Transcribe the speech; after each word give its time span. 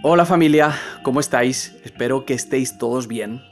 Hola 0.00 0.24
familia, 0.24 0.78
¿cómo 1.02 1.18
estáis? 1.18 1.74
Espero 1.82 2.24
que 2.24 2.32
estéis 2.32 2.78
todos 2.78 3.08
bien. 3.08 3.42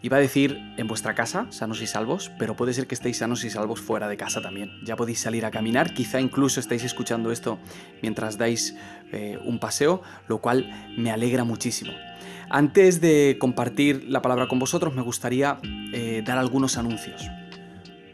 Iba 0.00 0.18
a 0.18 0.20
decir 0.20 0.56
en 0.76 0.86
vuestra 0.86 1.16
casa, 1.16 1.48
sanos 1.50 1.82
y 1.82 1.88
salvos, 1.88 2.30
pero 2.38 2.54
puede 2.54 2.72
ser 2.72 2.86
que 2.86 2.94
estéis 2.94 3.18
sanos 3.18 3.42
y 3.42 3.50
salvos 3.50 3.80
fuera 3.80 4.06
de 4.06 4.16
casa 4.16 4.40
también. 4.40 4.70
Ya 4.84 4.94
podéis 4.94 5.18
salir 5.18 5.44
a 5.44 5.50
caminar, 5.50 5.94
quizá 5.94 6.20
incluso 6.20 6.60
estáis 6.60 6.84
escuchando 6.84 7.32
esto 7.32 7.58
mientras 8.00 8.38
dais 8.38 8.76
eh, 9.10 9.40
un 9.44 9.58
paseo, 9.58 10.00
lo 10.28 10.38
cual 10.38 10.70
me 10.96 11.10
alegra 11.10 11.42
muchísimo. 11.42 11.90
Antes 12.48 13.00
de 13.00 13.36
compartir 13.40 14.04
la 14.08 14.22
palabra 14.22 14.46
con 14.46 14.60
vosotros, 14.60 14.94
me 14.94 15.02
gustaría 15.02 15.58
eh, 15.92 16.22
dar 16.24 16.38
algunos 16.38 16.78
anuncios. 16.78 17.28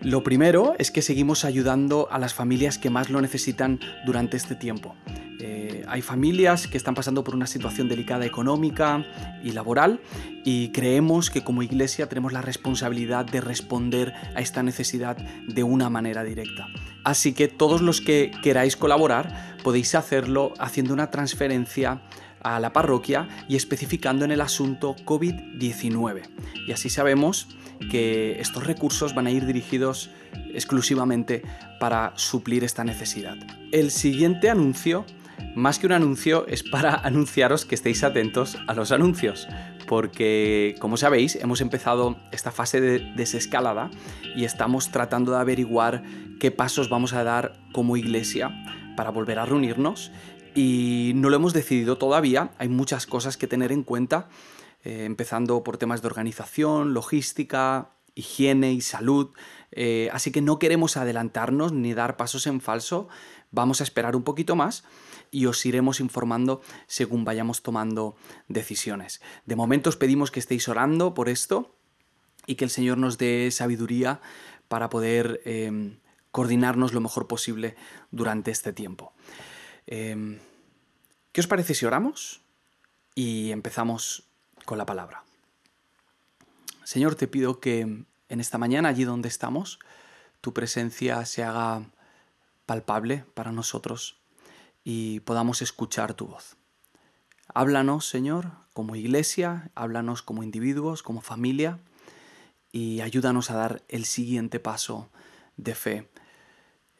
Lo 0.04 0.22
primero 0.22 0.74
es 0.78 0.90
que 0.90 1.00
seguimos 1.00 1.46
ayudando 1.46 2.08
a 2.10 2.18
las 2.18 2.34
familias 2.34 2.76
que 2.76 2.90
más 2.90 3.08
lo 3.08 3.22
necesitan 3.22 3.80
durante 4.04 4.36
este 4.36 4.54
tiempo. 4.54 4.94
Eh, 5.40 5.82
hay 5.88 6.02
familias 6.02 6.66
que 6.66 6.76
están 6.76 6.94
pasando 6.94 7.24
por 7.24 7.34
una 7.34 7.46
situación 7.46 7.88
delicada 7.88 8.26
económica 8.26 9.06
y 9.42 9.52
laboral 9.52 10.00
y 10.44 10.68
creemos 10.72 11.30
que 11.30 11.42
como 11.42 11.62
iglesia 11.62 12.06
tenemos 12.06 12.34
la 12.34 12.42
responsabilidad 12.42 13.24
de 13.24 13.40
responder 13.40 14.12
a 14.34 14.42
esta 14.42 14.62
necesidad 14.62 15.16
de 15.16 15.62
una 15.62 15.88
manera 15.88 16.22
directa. 16.22 16.66
Así 17.02 17.32
que 17.32 17.48
todos 17.48 17.80
los 17.80 18.02
que 18.02 18.30
queráis 18.42 18.76
colaborar 18.76 19.56
podéis 19.62 19.94
hacerlo 19.94 20.52
haciendo 20.58 20.92
una 20.92 21.10
transferencia 21.10 22.02
a 22.44 22.60
la 22.60 22.72
parroquia 22.72 23.28
y 23.48 23.56
especificando 23.56 24.24
en 24.24 24.30
el 24.30 24.40
asunto 24.40 24.94
COVID-19. 25.04 26.22
Y 26.68 26.72
así 26.72 26.88
sabemos 26.88 27.48
que 27.90 28.40
estos 28.40 28.64
recursos 28.64 29.14
van 29.14 29.26
a 29.26 29.30
ir 29.30 29.46
dirigidos 29.46 30.10
exclusivamente 30.52 31.42
para 31.80 32.12
suplir 32.14 32.62
esta 32.62 32.84
necesidad. 32.84 33.36
El 33.72 33.90
siguiente 33.90 34.50
anuncio 34.50 35.04
más 35.54 35.78
que 35.78 35.86
un 35.86 35.92
anuncio, 35.92 36.46
es 36.48 36.62
para 36.62 36.94
anunciaros 37.04 37.64
que 37.64 37.74
estéis 37.74 38.02
atentos 38.04 38.58
a 38.66 38.74
los 38.74 38.92
anuncios, 38.92 39.48
porque 39.86 40.74
como 40.80 40.96
sabéis, 40.96 41.36
hemos 41.36 41.60
empezado 41.60 42.16
esta 42.32 42.50
fase 42.50 42.80
de 42.80 42.98
desescalada 43.14 43.90
y 44.34 44.44
estamos 44.44 44.90
tratando 44.90 45.32
de 45.32 45.38
averiguar 45.38 46.02
qué 46.40 46.50
pasos 46.50 46.88
vamos 46.88 47.12
a 47.12 47.24
dar 47.24 47.52
como 47.72 47.96
iglesia 47.96 48.50
para 48.96 49.10
volver 49.10 49.38
a 49.38 49.46
reunirnos 49.46 50.12
y 50.54 51.12
no 51.14 51.30
lo 51.30 51.36
hemos 51.36 51.52
decidido 51.52 51.98
todavía, 51.98 52.50
hay 52.58 52.68
muchas 52.68 53.06
cosas 53.06 53.36
que 53.36 53.46
tener 53.46 53.72
en 53.72 53.82
cuenta, 53.82 54.28
eh, 54.84 55.04
empezando 55.04 55.62
por 55.64 55.76
temas 55.76 56.02
de 56.02 56.08
organización, 56.08 56.94
logística, 56.94 57.90
higiene 58.14 58.72
y 58.72 58.80
salud, 58.80 59.30
eh, 59.72 60.08
así 60.12 60.30
que 60.30 60.40
no 60.40 60.58
queremos 60.58 60.96
adelantarnos 60.96 61.72
ni 61.72 61.94
dar 61.94 62.16
pasos 62.16 62.46
en 62.46 62.60
falso, 62.60 63.08
vamos 63.50 63.80
a 63.80 63.84
esperar 63.84 64.14
un 64.14 64.22
poquito 64.22 64.54
más 64.54 64.84
y 65.30 65.46
os 65.46 65.64
iremos 65.66 65.98
informando 65.98 66.62
según 66.86 67.24
vayamos 67.24 67.62
tomando 67.62 68.14
decisiones. 68.48 69.20
De 69.46 69.56
momento 69.56 69.90
os 69.90 69.96
pedimos 69.96 70.30
que 70.30 70.38
estéis 70.38 70.68
orando 70.68 71.14
por 71.14 71.28
esto 71.28 71.74
y 72.46 72.54
que 72.54 72.64
el 72.64 72.70
Señor 72.70 72.98
nos 72.98 73.18
dé 73.18 73.50
sabiduría 73.50 74.20
para 74.68 74.90
poder 74.90 75.40
em, 75.44 75.98
coordinarnos 76.30 76.92
lo 76.92 77.00
mejor 77.00 77.26
posible 77.26 77.74
durante 78.10 78.50
este 78.50 78.72
tiempo. 78.72 79.12
Em, 79.86 80.38
¿Qué 81.32 81.40
os 81.40 81.46
parece 81.46 81.74
si 81.74 81.84
oramos? 81.84 82.40
Y 83.14 83.50
empezamos 83.50 84.24
con 84.64 84.78
la 84.78 84.86
palabra. 84.86 85.24
Señor, 86.84 87.14
te 87.14 87.26
pido 87.26 87.60
que 87.60 87.80
en 87.80 88.40
esta 88.40 88.58
mañana, 88.58 88.88
allí 88.88 89.04
donde 89.04 89.28
estamos, 89.28 89.78
tu 90.40 90.52
presencia 90.52 91.24
se 91.24 91.42
haga 91.42 91.82
palpable 92.66 93.24
para 93.34 93.52
nosotros 93.52 94.18
y 94.84 95.20
podamos 95.20 95.62
escuchar 95.62 96.14
tu 96.14 96.26
voz. 96.26 96.56
Háblanos, 97.52 98.06
Señor, 98.06 98.52
como 98.72 98.96
iglesia, 98.96 99.70
háblanos 99.74 100.22
como 100.22 100.42
individuos, 100.42 101.02
como 101.02 101.20
familia, 101.20 101.78
y 102.72 103.00
ayúdanos 103.00 103.50
a 103.50 103.54
dar 103.54 103.82
el 103.88 104.04
siguiente 104.04 104.60
paso 104.60 105.08
de 105.56 105.74
fe 105.74 106.08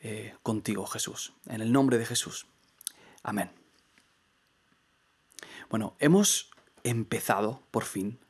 eh, 0.02 0.34
contigo, 0.42 0.86
Jesús. 0.86 1.32
En 1.46 1.60
el 1.60 1.72
nombre 1.72 1.98
de 1.98 2.06
Jesús. 2.06 2.46
Amén. 3.24 3.50
Bueno, 5.70 5.96
hemos 5.98 6.50
empezado, 6.84 7.62
por 7.70 7.84
fin, 7.84 8.20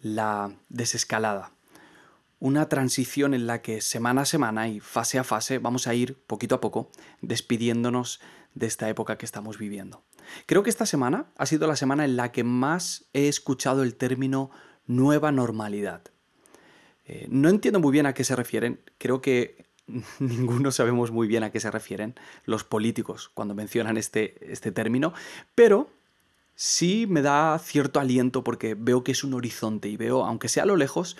la 0.00 0.54
desescalada. 0.68 1.52
Una 2.38 2.68
transición 2.70 3.34
en 3.34 3.46
la 3.46 3.60
que 3.60 3.82
semana 3.82 4.22
a 4.22 4.24
semana 4.24 4.68
y 4.68 4.80
fase 4.80 5.18
a 5.18 5.24
fase 5.24 5.58
vamos 5.58 5.86
a 5.86 5.94
ir 5.94 6.16
poquito 6.22 6.54
a 6.54 6.60
poco 6.60 6.90
despidiéndonos 7.20 8.20
de 8.54 8.66
esta 8.66 8.88
época 8.88 9.18
que 9.18 9.26
estamos 9.26 9.58
viviendo. 9.58 10.04
Creo 10.46 10.62
que 10.62 10.70
esta 10.70 10.86
semana 10.86 11.26
ha 11.36 11.44
sido 11.44 11.66
la 11.66 11.76
semana 11.76 12.04
en 12.04 12.16
la 12.16 12.32
que 12.32 12.44
más 12.44 13.06
he 13.12 13.28
escuchado 13.28 13.82
el 13.82 13.96
término 13.96 14.50
nueva 14.86 15.32
normalidad. 15.32 16.02
Eh, 17.04 17.26
no 17.28 17.48
entiendo 17.48 17.80
muy 17.80 17.92
bien 17.92 18.06
a 18.06 18.14
qué 18.14 18.24
se 18.24 18.36
refieren, 18.36 18.80
creo 18.96 19.20
que 19.20 19.69
ninguno 20.18 20.70
sabemos 20.70 21.10
muy 21.10 21.28
bien 21.28 21.42
a 21.42 21.50
qué 21.50 21.60
se 21.60 21.70
refieren 21.70 22.14
los 22.44 22.64
políticos 22.64 23.30
cuando 23.34 23.54
mencionan 23.54 23.96
este, 23.96 24.52
este 24.52 24.72
término, 24.72 25.12
pero 25.54 25.90
sí 26.54 27.06
me 27.08 27.22
da 27.22 27.58
cierto 27.58 28.00
aliento 28.00 28.44
porque 28.44 28.74
veo 28.74 29.02
que 29.02 29.12
es 29.12 29.24
un 29.24 29.34
horizonte 29.34 29.88
y 29.88 29.96
veo, 29.96 30.24
aunque 30.24 30.48
sea 30.48 30.64
a 30.64 30.66
lo 30.66 30.76
lejos, 30.76 31.16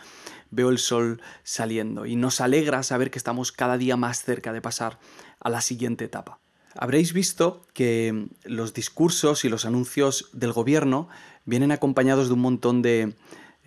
veo 0.50 0.69
el 0.69 0.78
sol 0.78 1.22
saliendo 1.44 2.06
y 2.06 2.16
nos 2.16 2.41
alegra 2.41 2.82
saber 2.82 3.10
que 3.10 3.19
estamos 3.19 3.53
cada 3.53 3.78
día 3.78 3.97
más 3.97 4.22
cerca 4.22 4.53
de 4.53 4.60
pasar 4.60 4.98
a 5.38 5.48
la 5.48 5.60
siguiente 5.60 6.04
etapa. 6.04 6.41
Habréis 6.75 7.12
visto 7.12 7.66
que 7.72 8.28
los 8.44 8.75
discursos 8.75 9.44
y 9.44 9.48
los 9.48 9.64
anuncios 9.64 10.28
del 10.32 10.53
gobierno 10.53 11.09
vienen 11.44 11.72
acompañados 11.72 12.28
de 12.28 12.34
un 12.34 12.41
montón 12.41 12.82
de 12.82 13.14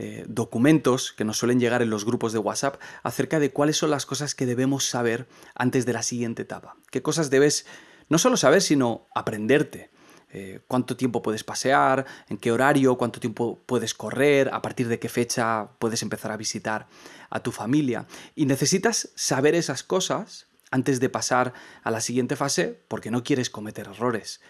eh, 0.05 0.25
documentos 0.27 1.13
que 1.13 1.23
nos 1.23 1.37
suelen 1.37 1.61
llegar 1.61 1.81
en 1.81 1.89
los 1.89 2.03
grupos 2.03 2.33
de 2.33 2.39
WhatsApp 2.39 2.75
acerca 3.03 3.39
de 3.39 3.53
cuáles 3.53 3.77
son 3.77 3.89
las 3.89 4.05
cosas 4.05 4.35
que 4.35 4.45
debemos 4.45 4.85
saber 4.85 5.29
antes 5.55 5.85
de 5.85 5.93
la 5.93 6.03
siguiente 6.03 6.41
etapa. 6.41 6.75
¿Qué 6.91 7.01
cosas 7.01 7.29
debes 7.29 7.65
no 8.09 8.17
solo 8.17 8.35
saber, 8.35 8.61
sino 8.61 9.07
aprenderte? 9.15 9.91
Eh, 10.29 10.59
cuánto 10.67 10.97
tiempo 10.97 11.21
puedes 11.21 11.45
pasear, 11.45 12.05
en 12.27 12.37
qué 12.37 12.51
horario, 12.51 12.97
cuánto 12.97 13.21
tiempo 13.21 13.61
puedes 13.65 13.93
correr, 13.93 14.49
a 14.51 14.61
partir 14.61 14.89
de 14.89 14.99
qué 14.99 15.07
fecha 15.07 15.69
puedes 15.79 16.01
empezar 16.03 16.33
a 16.33 16.37
visitar 16.37 16.87
a 17.29 17.39
tu 17.39 17.53
familia. 17.53 18.05
Y 18.35 18.45
necesitas 18.45 19.09
saber 19.15 19.55
esas 19.55 19.83
cosas 19.83 20.47
antes 20.69 20.99
de 20.99 21.07
pasar 21.07 21.53
a 21.81 21.91
la 21.91 22.01
siguiente 22.01 22.35
fase 22.35 22.77
porque 22.89 23.09
no 23.09 23.23
quieres 23.23 23.49
cometer 23.49 23.87
errores. 23.87 24.41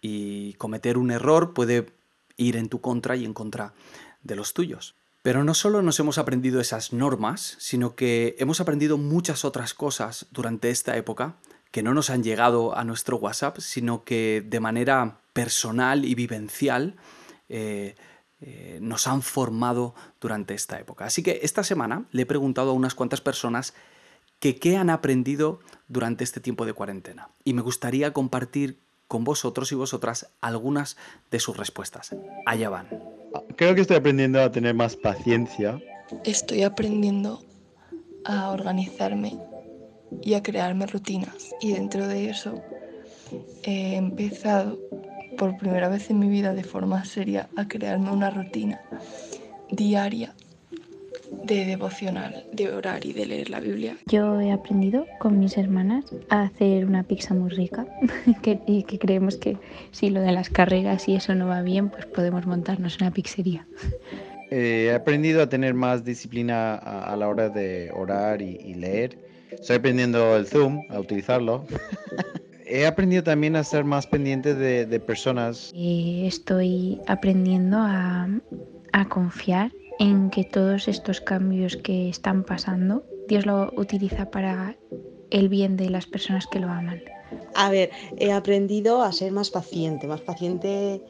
Y 0.00 0.54
cometer 0.54 0.96
un 0.96 1.10
error 1.10 1.52
puede 1.52 1.92
ir 2.38 2.56
en 2.56 2.70
tu 2.70 2.80
contra 2.80 3.14
y 3.14 3.26
en 3.26 3.34
contra 3.34 3.74
de 4.22 4.36
los 4.36 4.54
tuyos. 4.54 4.94
Pero 5.22 5.44
no 5.44 5.54
solo 5.54 5.82
nos 5.82 5.98
hemos 6.00 6.18
aprendido 6.18 6.60
esas 6.60 6.92
normas, 6.92 7.56
sino 7.58 7.94
que 7.94 8.34
hemos 8.38 8.60
aprendido 8.60 8.98
muchas 8.98 9.44
otras 9.44 9.72
cosas 9.72 10.26
durante 10.32 10.70
esta 10.70 10.96
época 10.96 11.36
que 11.70 11.82
no 11.82 11.94
nos 11.94 12.10
han 12.10 12.22
llegado 12.22 12.76
a 12.76 12.84
nuestro 12.84 13.16
WhatsApp, 13.16 13.58
sino 13.58 14.04
que 14.04 14.44
de 14.46 14.60
manera 14.60 15.20
personal 15.32 16.04
y 16.04 16.14
vivencial 16.14 16.96
eh, 17.48 17.94
eh, 18.40 18.78
nos 18.82 19.06
han 19.06 19.22
formado 19.22 19.94
durante 20.20 20.54
esta 20.54 20.78
época. 20.78 21.06
Así 21.06 21.22
que 21.22 21.40
esta 21.42 21.62
semana 21.62 22.04
le 22.10 22.22
he 22.22 22.26
preguntado 22.26 22.70
a 22.70 22.74
unas 22.74 22.94
cuantas 22.94 23.20
personas 23.20 23.72
que 24.40 24.58
qué 24.58 24.76
han 24.76 24.90
aprendido 24.90 25.60
durante 25.86 26.24
este 26.24 26.40
tiempo 26.40 26.66
de 26.66 26.72
cuarentena. 26.72 27.30
Y 27.44 27.54
me 27.54 27.62
gustaría 27.62 28.12
compartir 28.12 28.80
con 29.06 29.22
vosotros 29.22 29.70
y 29.70 29.76
vosotras 29.76 30.32
algunas 30.40 30.96
de 31.30 31.38
sus 31.38 31.56
respuestas. 31.56 32.14
Allá 32.44 32.68
van. 32.68 33.11
Creo 33.62 33.76
que 33.76 33.82
estoy 33.82 33.98
aprendiendo 33.98 34.42
a 34.42 34.50
tener 34.50 34.74
más 34.74 34.96
paciencia. 34.96 35.80
Estoy 36.24 36.64
aprendiendo 36.64 37.44
a 38.24 38.50
organizarme 38.50 39.38
y 40.20 40.34
a 40.34 40.42
crearme 40.42 40.84
rutinas. 40.86 41.54
Y 41.60 41.74
dentro 41.74 42.08
de 42.08 42.28
eso 42.28 42.60
he 43.62 43.94
empezado 43.94 44.80
por 45.38 45.56
primera 45.58 45.88
vez 45.88 46.10
en 46.10 46.18
mi 46.18 46.26
vida 46.26 46.54
de 46.54 46.64
forma 46.64 47.04
seria 47.04 47.50
a 47.54 47.68
crearme 47.68 48.10
una 48.10 48.30
rutina 48.30 48.80
diaria 49.70 50.34
de 51.44 51.64
devocional, 51.64 52.44
de 52.52 52.70
orar 52.72 53.04
y 53.04 53.12
de 53.12 53.26
leer 53.26 53.50
la 53.50 53.60
Biblia. 53.60 53.96
Yo 54.06 54.40
he 54.40 54.52
aprendido 54.52 55.06
con 55.18 55.38
mis 55.38 55.56
hermanas 55.56 56.04
a 56.28 56.42
hacer 56.42 56.84
una 56.84 57.02
pizza 57.02 57.34
muy 57.34 57.50
rica 57.50 57.86
y 58.66 58.82
que 58.84 58.98
creemos 58.98 59.36
que 59.36 59.56
si 59.90 60.10
lo 60.10 60.20
de 60.20 60.32
las 60.32 60.50
carreras 60.50 61.08
y 61.08 61.16
eso 61.16 61.34
no 61.34 61.46
va 61.46 61.62
bien, 61.62 61.88
pues 61.88 62.06
podemos 62.06 62.46
montarnos 62.46 63.00
una 63.00 63.10
pizzería. 63.10 63.66
Eh, 64.50 64.88
he 64.90 64.94
aprendido 64.94 65.42
a 65.42 65.48
tener 65.48 65.72
más 65.72 66.04
disciplina 66.04 66.74
a, 66.74 67.16
la 67.16 67.28
hora 67.28 67.48
de 67.48 67.90
orar 67.94 68.42
y, 68.42 68.74
leer. 68.74 69.16
Estoy 69.50 69.76
aprendiendo 69.76 70.36
el 70.36 70.46
Zoom, 70.46 70.82
a 70.90 71.00
utilizarlo. 71.00 71.64
he 72.66 72.86
aprendido 72.86 73.22
también 73.22 73.56
a 73.56 73.64
ser 73.64 73.84
más 73.84 74.06
pendiente 74.06 74.54
de, 74.54 75.00
personas. 75.00 75.72
Eh, 75.74 76.24
estoy 76.26 77.00
aprendiendo 77.06 77.78
a, 77.78 78.28
a 78.92 79.08
confiar 79.08 79.72
en 79.98 80.30
que 80.30 80.44
todos 80.44 80.88
estos 80.88 81.20
cambios 81.20 81.76
que 81.76 82.08
están 82.08 82.44
pasando, 82.44 83.04
Dios 83.28 83.46
lo 83.46 83.72
utiliza 83.76 84.30
para 84.30 84.76
el 85.30 85.48
bien 85.48 85.76
de 85.76 85.90
las 85.90 86.06
personas 86.06 86.46
que 86.46 86.60
lo 86.60 86.68
aman. 86.68 87.00
A 87.54 87.70
ver, 87.70 87.90
he 88.18 88.32
aprendido 88.32 89.02
a 89.02 89.12
ser 89.12 89.32
más 89.32 89.50
paciente, 89.50 90.06
más 90.06 90.20
paciente 90.20 91.02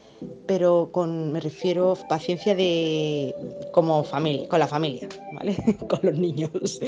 pero 0.47 0.91
con, 0.93 1.33
me 1.33 1.41
refiero 1.41 1.97
paciencia 2.09 2.55
de 2.55 3.35
como 3.73 4.05
familia, 4.05 4.49
con 4.49 4.59
la 4.59 4.67
familia, 4.67 5.09
¿vale? 5.33 5.57
con 5.89 6.01
los 6.03 6.19
niños. 6.19 6.81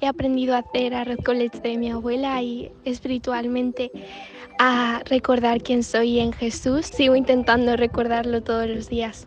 He 0.00 0.06
aprendido 0.06 0.54
a 0.54 0.58
hacer 0.58 0.94
arroz 0.94 1.18
con 1.24 1.38
leche 1.38 1.60
de 1.60 1.76
mi 1.76 1.90
abuela 1.90 2.42
y 2.42 2.70
espiritualmente 2.84 3.90
a 4.58 5.02
recordar 5.06 5.62
quién 5.62 5.82
soy 5.82 6.20
en 6.20 6.32
Jesús. 6.32 6.86
Sigo 6.86 7.16
intentando 7.16 7.76
recordarlo 7.76 8.42
todos 8.42 8.68
los 8.68 8.88
días. 8.88 9.26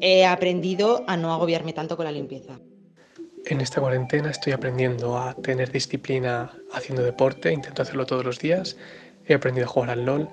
He 0.00 0.24
aprendido 0.24 1.04
a 1.06 1.16
no 1.16 1.32
agobiarme 1.32 1.72
tanto 1.72 1.96
con 1.96 2.04
la 2.04 2.12
limpieza. 2.12 2.58
En 3.46 3.60
esta 3.60 3.80
cuarentena 3.80 4.30
estoy 4.30 4.52
aprendiendo 4.52 5.16
a 5.18 5.34
tener 5.34 5.72
disciplina 5.72 6.52
haciendo 6.72 7.02
deporte, 7.02 7.52
intento 7.52 7.82
hacerlo 7.82 8.06
todos 8.06 8.24
los 8.24 8.38
días. 8.38 8.76
He 9.26 9.34
aprendido 9.34 9.66
a 9.66 9.68
jugar 9.68 9.90
al 9.90 10.04
LOL 10.04 10.28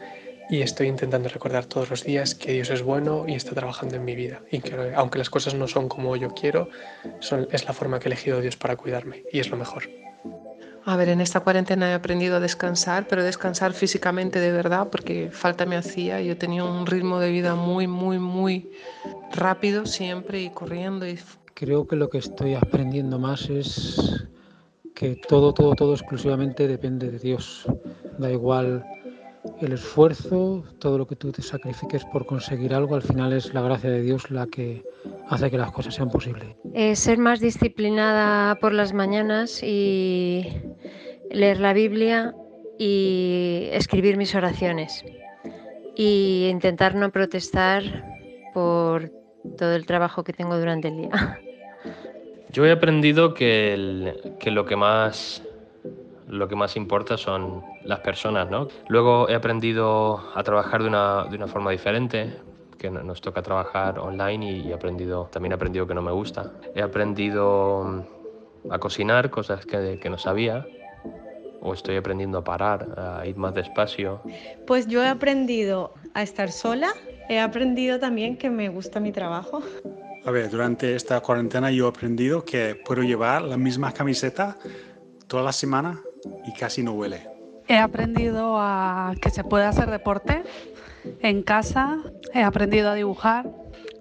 y 0.50 0.62
estoy 0.62 0.88
intentando 0.88 1.30
recordar 1.30 1.66
todos 1.66 1.90
los 1.90 2.04
días 2.04 2.36
que 2.36 2.52
Dios 2.52 2.70
es 2.70 2.84
bueno 2.84 3.26
y 3.28 3.36
está 3.36 3.56
trabajando 3.56 3.96
en 3.96 4.06
mi 4.06 4.16
vida 4.16 4.42
y 4.52 4.60
que 4.60 4.94
aunque 4.96 5.18
las 5.18 5.30
cosas 5.30 5.56
no 5.56 5.68
son 5.68 5.90
como 5.90 6.16
yo 6.16 6.34
quiero, 6.34 6.70
es 7.52 7.66
la 7.66 7.74
forma 7.74 8.00
que 8.00 8.10
ha 8.10 8.12
elegido 8.12 8.42
Dios 8.42 8.58
para 8.58 8.76
cuidarme 8.76 9.24
y 9.32 9.40
es 9.40 9.50
lo 9.50 9.58
mejor. 9.58 9.90
A 10.88 10.96
ver, 10.98 11.10
en 11.10 11.20
esta 11.20 11.40
cuarentena 11.40 11.90
he 11.90 11.94
aprendido 11.96 12.36
a 12.36 12.40
descansar, 12.40 13.08
pero 13.08 13.24
descansar 13.24 13.74
físicamente 13.74 14.40
de 14.40 14.52
verdad, 14.52 14.90
porque 14.92 15.32
falta 15.32 15.66
me 15.66 15.78
hacía. 15.78 16.22
Yo 16.22 16.38
tenía 16.38 16.64
un 16.64 16.86
ritmo 16.86 17.20
de 17.20 17.32
vida 17.32 17.56
muy, 17.56 17.88
muy, 17.88 18.20
muy 18.20 18.70
rápido 19.34 19.88
siempre 19.88 20.44
y 20.44 20.52
corriendo. 20.52 21.08
Y... 21.08 21.18
Creo 21.56 21.88
que 21.88 21.96
lo 21.96 22.08
que 22.08 22.20
estoy 22.20 22.54
aprendiendo 22.54 23.18
más 23.18 23.50
es 23.50 24.28
que 24.94 25.16
todo, 25.16 25.54
todo, 25.54 25.74
todo 25.74 25.96
exclusivamente 25.96 26.68
depende 26.68 27.10
de 27.10 27.18
Dios. 27.18 27.66
Da 28.20 28.30
igual 28.30 28.86
el 29.62 29.74
esfuerzo, 29.74 30.64
todo 30.80 30.98
lo 30.98 31.08
que 31.08 31.16
tú 31.16 31.32
te 31.32 31.42
sacrifiques 31.42 32.06
por 32.06 32.26
conseguir 32.26 32.74
algo, 32.74 32.96
al 32.96 33.02
final 33.02 33.34
es 33.34 33.54
la 33.54 33.62
gracia 33.62 33.90
de 33.90 34.02
Dios 34.02 34.30
la 34.32 34.48
que 34.48 34.84
hace 35.30 35.50
que 35.50 35.58
las 35.58 35.72
cosas 35.72 35.96
sean 35.96 36.10
posibles. 36.10 36.56
Eh, 36.74 36.96
ser 36.96 37.18
más 37.18 37.40
disciplinada 37.40 38.56
por 38.56 38.74
las 38.74 38.94
mañanas 38.94 39.62
y 39.64 40.48
leer 41.32 41.60
la 41.60 41.74
Biblia 41.74 42.34
y 42.78 43.70
escribir 43.72 44.18
mis 44.18 44.36
oraciones 44.36 45.04
y 45.96 46.48
intentar 46.50 46.96
no 46.96 47.12
protestar 47.12 47.84
por 48.54 49.12
todo 49.58 49.76
el 49.76 49.86
trabajo 49.86 50.24
que 50.24 50.34
tengo 50.34 50.58
durante 50.58 50.90
el 50.90 50.98
día. 50.98 51.40
Yo 52.52 52.66
he 52.66 52.72
aprendido 52.72 53.34
que, 53.34 54.14
que 54.40 54.52
lo 54.52 54.66
que 54.66 54.76
más 54.76 55.44
lo 56.28 56.48
que 56.48 56.56
más 56.56 56.76
importa 56.76 57.18
son 57.18 57.64
las 57.84 58.00
personas, 58.00 58.50
¿no? 58.50 58.68
Luego 58.88 59.30
he 59.30 59.36
aprendido 59.36 60.22
a 60.34 60.44
trabajar 60.44 60.82
de 60.82 60.90
una, 60.90 61.26
de 61.26 61.36
una 61.36 61.48
forma 61.48 61.72
diferente, 61.72 62.34
que 62.78 62.90
nos 62.90 63.22
toca 63.22 63.42
trabajar 63.42 64.00
online 64.00 64.52
y, 64.52 64.70
he 64.70 64.74
aprendido, 64.74 65.30
también 65.32 65.54
he 65.54 65.56
aprendido 65.56 65.88
que 65.88 65.94
no 65.94 66.02
me 66.02 66.12
gusta. 66.12 66.52
He 66.76 66.82
aprendido 66.82 67.84
mm, 68.66 68.72
a 68.72 68.80
cocinar 68.80 69.30
cosas 69.30 69.66
que, 69.66 69.98
que 70.00 70.10
no 70.10 70.18
sabía, 70.18 70.68
o 71.62 71.74
estoy 71.74 71.96
aprendiendo 71.96 72.40
a 72.40 72.44
parar, 72.44 73.20
a 73.20 73.26
ir 73.26 73.38
más 73.38 73.54
despacio. 73.54 74.22
Pues 74.68 74.88
yo 74.88 75.04
he 75.04 75.08
aprendido 75.08 75.94
a 76.14 76.22
estar 76.22 76.52
sola, 76.52 76.90
he 77.30 77.40
aprendido 77.40 78.00
también 78.00 78.38
que 78.38 78.50
me 78.50 78.70
gusta 78.70 79.00
mi 79.00 79.12
trabajo. 79.12 79.62
A 80.26 80.32
ver, 80.32 80.50
durante 80.50 80.96
esta 80.96 81.20
cuarentena 81.22 81.72
yo 81.72 81.86
he 81.86 81.90
aprendido 81.90 82.44
que 82.44 82.76
puedo 82.76 83.04
llevar 83.04 83.44
la 83.44 83.58
misma 83.58 83.94
camiseta 83.94 84.58
toda 85.28 85.44
la 85.44 85.54
semana 85.54 86.02
y 86.46 86.54
casi 86.54 86.84
no 86.84 86.94
huele. 86.94 87.28
He 87.68 87.78
aprendido 87.78 88.58
a 88.60 89.14
que 89.22 89.30
se 89.30 89.44
puede 89.44 89.66
hacer 89.66 89.90
deporte 89.90 90.44
en 91.22 91.44
casa, 91.44 91.98
he 92.34 92.42
aprendido 92.42 92.90
a 92.90 92.96
dibujar 92.96 93.50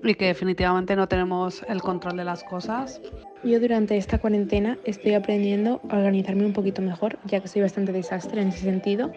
y 0.02 0.14
que 0.14 0.26
definitivamente 0.26 0.96
no 0.96 1.08
tenemos 1.08 1.64
el 1.68 1.80
control 1.80 2.16
de 2.16 2.24
las 2.24 2.44
cosas. 2.44 3.00
Yo 3.42 3.58
durante 3.58 3.96
esta 3.96 4.18
cuarentena 4.18 4.78
estoy 4.84 5.14
aprendiendo 5.14 5.80
a 5.88 5.96
organizarme 5.96 6.44
un 6.44 6.52
poquito 6.52 6.82
mejor, 6.82 7.18
ya 7.24 7.40
que 7.40 7.48
soy 7.48 7.62
bastante 7.62 7.92
desastre 7.92 8.42
en 8.42 8.48
ese 8.48 8.60
sentido, 8.60 9.12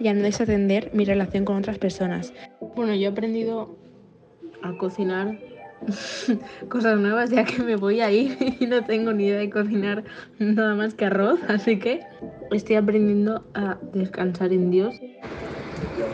y 0.00 0.08
a 0.08 0.14
no 0.14 0.22
desatender 0.22 0.90
mi 0.92 1.04
relación 1.04 1.44
con 1.44 1.56
otras 1.56 1.78
personas. 1.78 2.32
Bueno, 2.74 2.94
yo 2.94 3.08
he 3.08 3.12
aprendido 3.12 3.76
a 4.62 4.76
cocinar 4.78 5.38
cosas 6.68 6.98
nuevas 6.98 7.30
ya 7.30 7.44
que 7.44 7.62
me 7.62 7.76
voy 7.76 8.00
a 8.00 8.10
ir 8.10 8.36
y 8.60 8.66
no 8.66 8.84
tengo 8.84 9.12
ni 9.12 9.26
idea 9.26 9.38
de 9.38 9.50
cocinar 9.50 10.04
nada 10.38 10.74
más 10.74 10.94
que 10.94 11.06
arroz, 11.06 11.40
así 11.48 11.78
que 11.78 12.00
estoy 12.50 12.76
aprendiendo 12.76 13.44
a 13.54 13.78
descansar 13.92 14.52
en 14.52 14.70
Dios. 14.70 15.00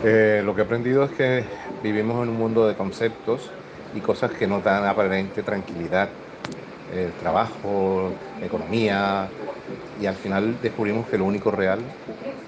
Eh, 0.03 0.41
lo 0.43 0.55
que 0.55 0.61
he 0.61 0.65
aprendido 0.65 1.03
es 1.03 1.11
que 1.11 1.45
vivimos 1.83 2.23
en 2.23 2.29
un 2.29 2.37
mundo 2.37 2.67
de 2.67 2.75
conceptos 2.75 3.51
y 3.93 4.01
cosas 4.01 4.31
que 4.31 4.47
no 4.47 4.61
dan 4.61 4.85
aparente 4.85 5.43
tranquilidad. 5.43 6.11
El 6.91 7.13
trabajo, 7.13 8.17
la 8.39 8.47
economía, 8.47 9.31
y 9.99 10.05
al 10.05 10.15
final 10.15 10.59
descubrimos 10.61 11.07
que 11.07 11.17
lo 11.17 11.25
único 11.25 11.51
real 11.51 11.79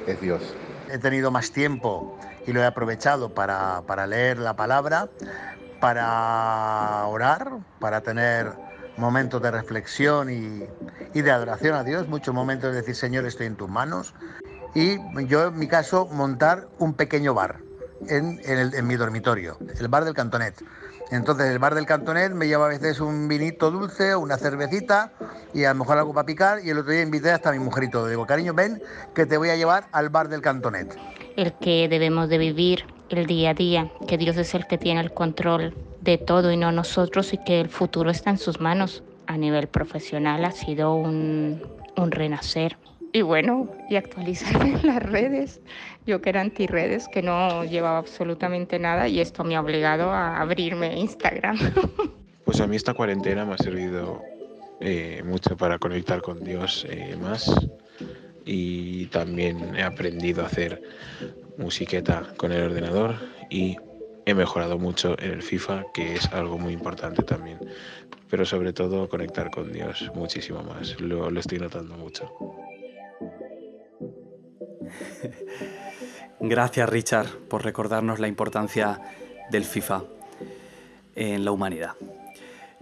es 0.07 0.19
Dios. 0.19 0.57
He 0.89 0.97
tenido 0.97 1.31
más 1.31 1.51
tiempo 1.51 2.17
y 2.47 2.53
lo 2.53 2.61
he 2.61 2.65
aprovechado 2.65 3.33
para, 3.33 3.83
para 3.85 4.07
leer 4.07 4.39
la 4.39 4.55
palabra, 4.55 5.09
para 5.81 7.05
orar, 7.07 7.57
para 7.79 7.99
tener 8.01 8.53
momentos 8.97 9.41
de 9.41 9.51
reflexión 9.51 10.29
y, 10.29 11.19
de 11.19 11.31
adoración 11.31 11.75
a 11.75 11.83
Dios, 11.83 12.07
muchos 12.07 12.33
momentos 12.33 12.71
de 12.71 12.77
decir, 12.77 12.95
Señor, 12.95 13.25
estoy 13.25 13.47
en 13.47 13.55
tus 13.55 13.67
manos. 13.67 14.13
Y 14.73 14.97
yo, 15.27 15.47
en 15.47 15.59
mi 15.59 15.67
caso, 15.67 16.07
montar 16.07 16.67
un 16.79 16.93
pequeño 16.93 17.33
bar 17.33 17.57
en, 18.07 18.39
en 18.45 18.87
mi 18.87 18.95
dormitorio, 18.95 19.57
el 19.77 19.87
bar 19.89 20.05
del 20.05 20.13
Cantonet. 20.13 20.63
Entonces, 21.11 21.47
el 21.47 21.59
bar 21.59 21.75
del 21.75 21.85
Cantonet 21.85 22.31
me 22.31 22.47
lleva 22.47 22.67
a 22.67 22.69
veces 22.69 23.01
un 23.01 23.27
vinito 23.27 23.69
dulce, 23.69 24.15
una 24.15 24.37
cervecita 24.37 25.11
y 25.53 25.65
a 25.65 25.73
lo 25.73 25.79
mejor 25.79 25.97
algo 25.97 26.13
para 26.13 26.25
picar. 26.25 26.59
Y 26.63 26.69
el 26.69 26.77
otro 26.77 26.93
día 26.93 27.01
invité 27.01 27.31
hasta 27.31 27.49
a 27.49 27.51
mi 27.51 27.59
mujerito. 27.59 28.07
Digo, 28.07 28.25
cariño, 28.25 28.53
ven 28.53 28.81
que 29.13 29.25
te 29.25 29.35
voy 29.35 29.49
a 29.49 29.57
llevar 29.57 29.87
al 29.91 30.09
bar 30.09 30.29
del 30.29 30.41
Cantonet. 30.41 30.95
El 31.35 31.51
que 31.57 31.89
debemos 31.89 32.29
de 32.29 32.37
vivir 32.37 32.85
el 33.13 33.25
día 33.25 33.51
a 33.51 33.53
día, 33.53 33.91
que 34.07 34.17
Dios 34.17 34.37
es 34.37 34.53
el 34.55 34.67
que 34.67 34.77
tiene 34.77 35.01
el 35.01 35.13
control 35.13 35.73
de 36.01 36.17
todo 36.17 36.51
y 36.51 36.57
no 36.57 36.71
nosotros 36.71 37.33
y 37.33 37.37
que 37.37 37.59
el 37.59 37.69
futuro 37.69 38.09
está 38.09 38.29
en 38.29 38.37
sus 38.37 38.59
manos. 38.59 39.03
A 39.27 39.37
nivel 39.37 39.67
profesional 39.67 40.43
ha 40.45 40.51
sido 40.51 40.93
un, 40.95 41.61
un 41.95 42.11
renacer. 42.11 42.77
Y 43.13 43.21
bueno, 43.21 43.69
y 43.89 43.95
actualizarme 43.95 44.79
en 44.81 44.87
las 44.87 45.03
redes. 45.03 45.61
Yo 46.05 46.21
que 46.21 46.29
era 46.29 46.41
anti-redes, 46.41 47.07
que 47.07 47.21
no 47.21 47.63
llevaba 47.65 47.97
absolutamente 47.97 48.79
nada 48.79 49.07
y 49.07 49.19
esto 49.19 49.43
me 49.43 49.55
ha 49.55 49.61
obligado 49.61 50.11
a 50.11 50.39
abrirme 50.39 50.97
Instagram. 50.99 51.57
Pues 52.43 52.59
a 52.59 52.67
mí 52.67 52.75
esta 52.75 52.95
cuarentena 52.95 53.45
me 53.45 53.53
ha 53.53 53.57
servido 53.57 54.23
eh, 54.81 55.21
mucho 55.23 55.55
para 55.55 55.77
conectar 55.77 56.21
con 56.21 56.43
Dios 56.43 56.87
eh, 56.89 57.15
más 57.21 57.53
y 58.45 59.05
también 59.05 59.75
he 59.75 59.83
aprendido 59.83 60.43
a 60.43 60.47
hacer 60.47 60.81
musiqueta 61.61 62.33
con 62.35 62.51
el 62.51 62.63
ordenador 62.63 63.15
y 63.49 63.77
he 64.25 64.33
mejorado 64.33 64.77
mucho 64.77 65.17
en 65.19 65.31
el 65.31 65.41
FIFA, 65.43 65.85
que 65.93 66.15
es 66.15 66.25
algo 66.33 66.57
muy 66.57 66.73
importante 66.73 67.23
también. 67.23 67.59
Pero 68.29 68.45
sobre 68.45 68.73
todo 68.73 69.07
conectar 69.07 69.51
con 69.51 69.71
Dios 69.71 70.11
muchísimo 70.15 70.63
más. 70.63 70.99
Lo, 70.99 71.29
lo 71.29 71.39
estoy 71.39 71.59
notando 71.59 71.95
mucho. 71.95 72.31
Gracias 76.39 76.89
Richard 76.89 77.27
por 77.47 77.63
recordarnos 77.63 78.19
la 78.19 78.27
importancia 78.27 78.99
del 79.51 79.63
FIFA 79.63 80.03
en 81.15 81.45
la 81.45 81.51
humanidad. 81.51 81.91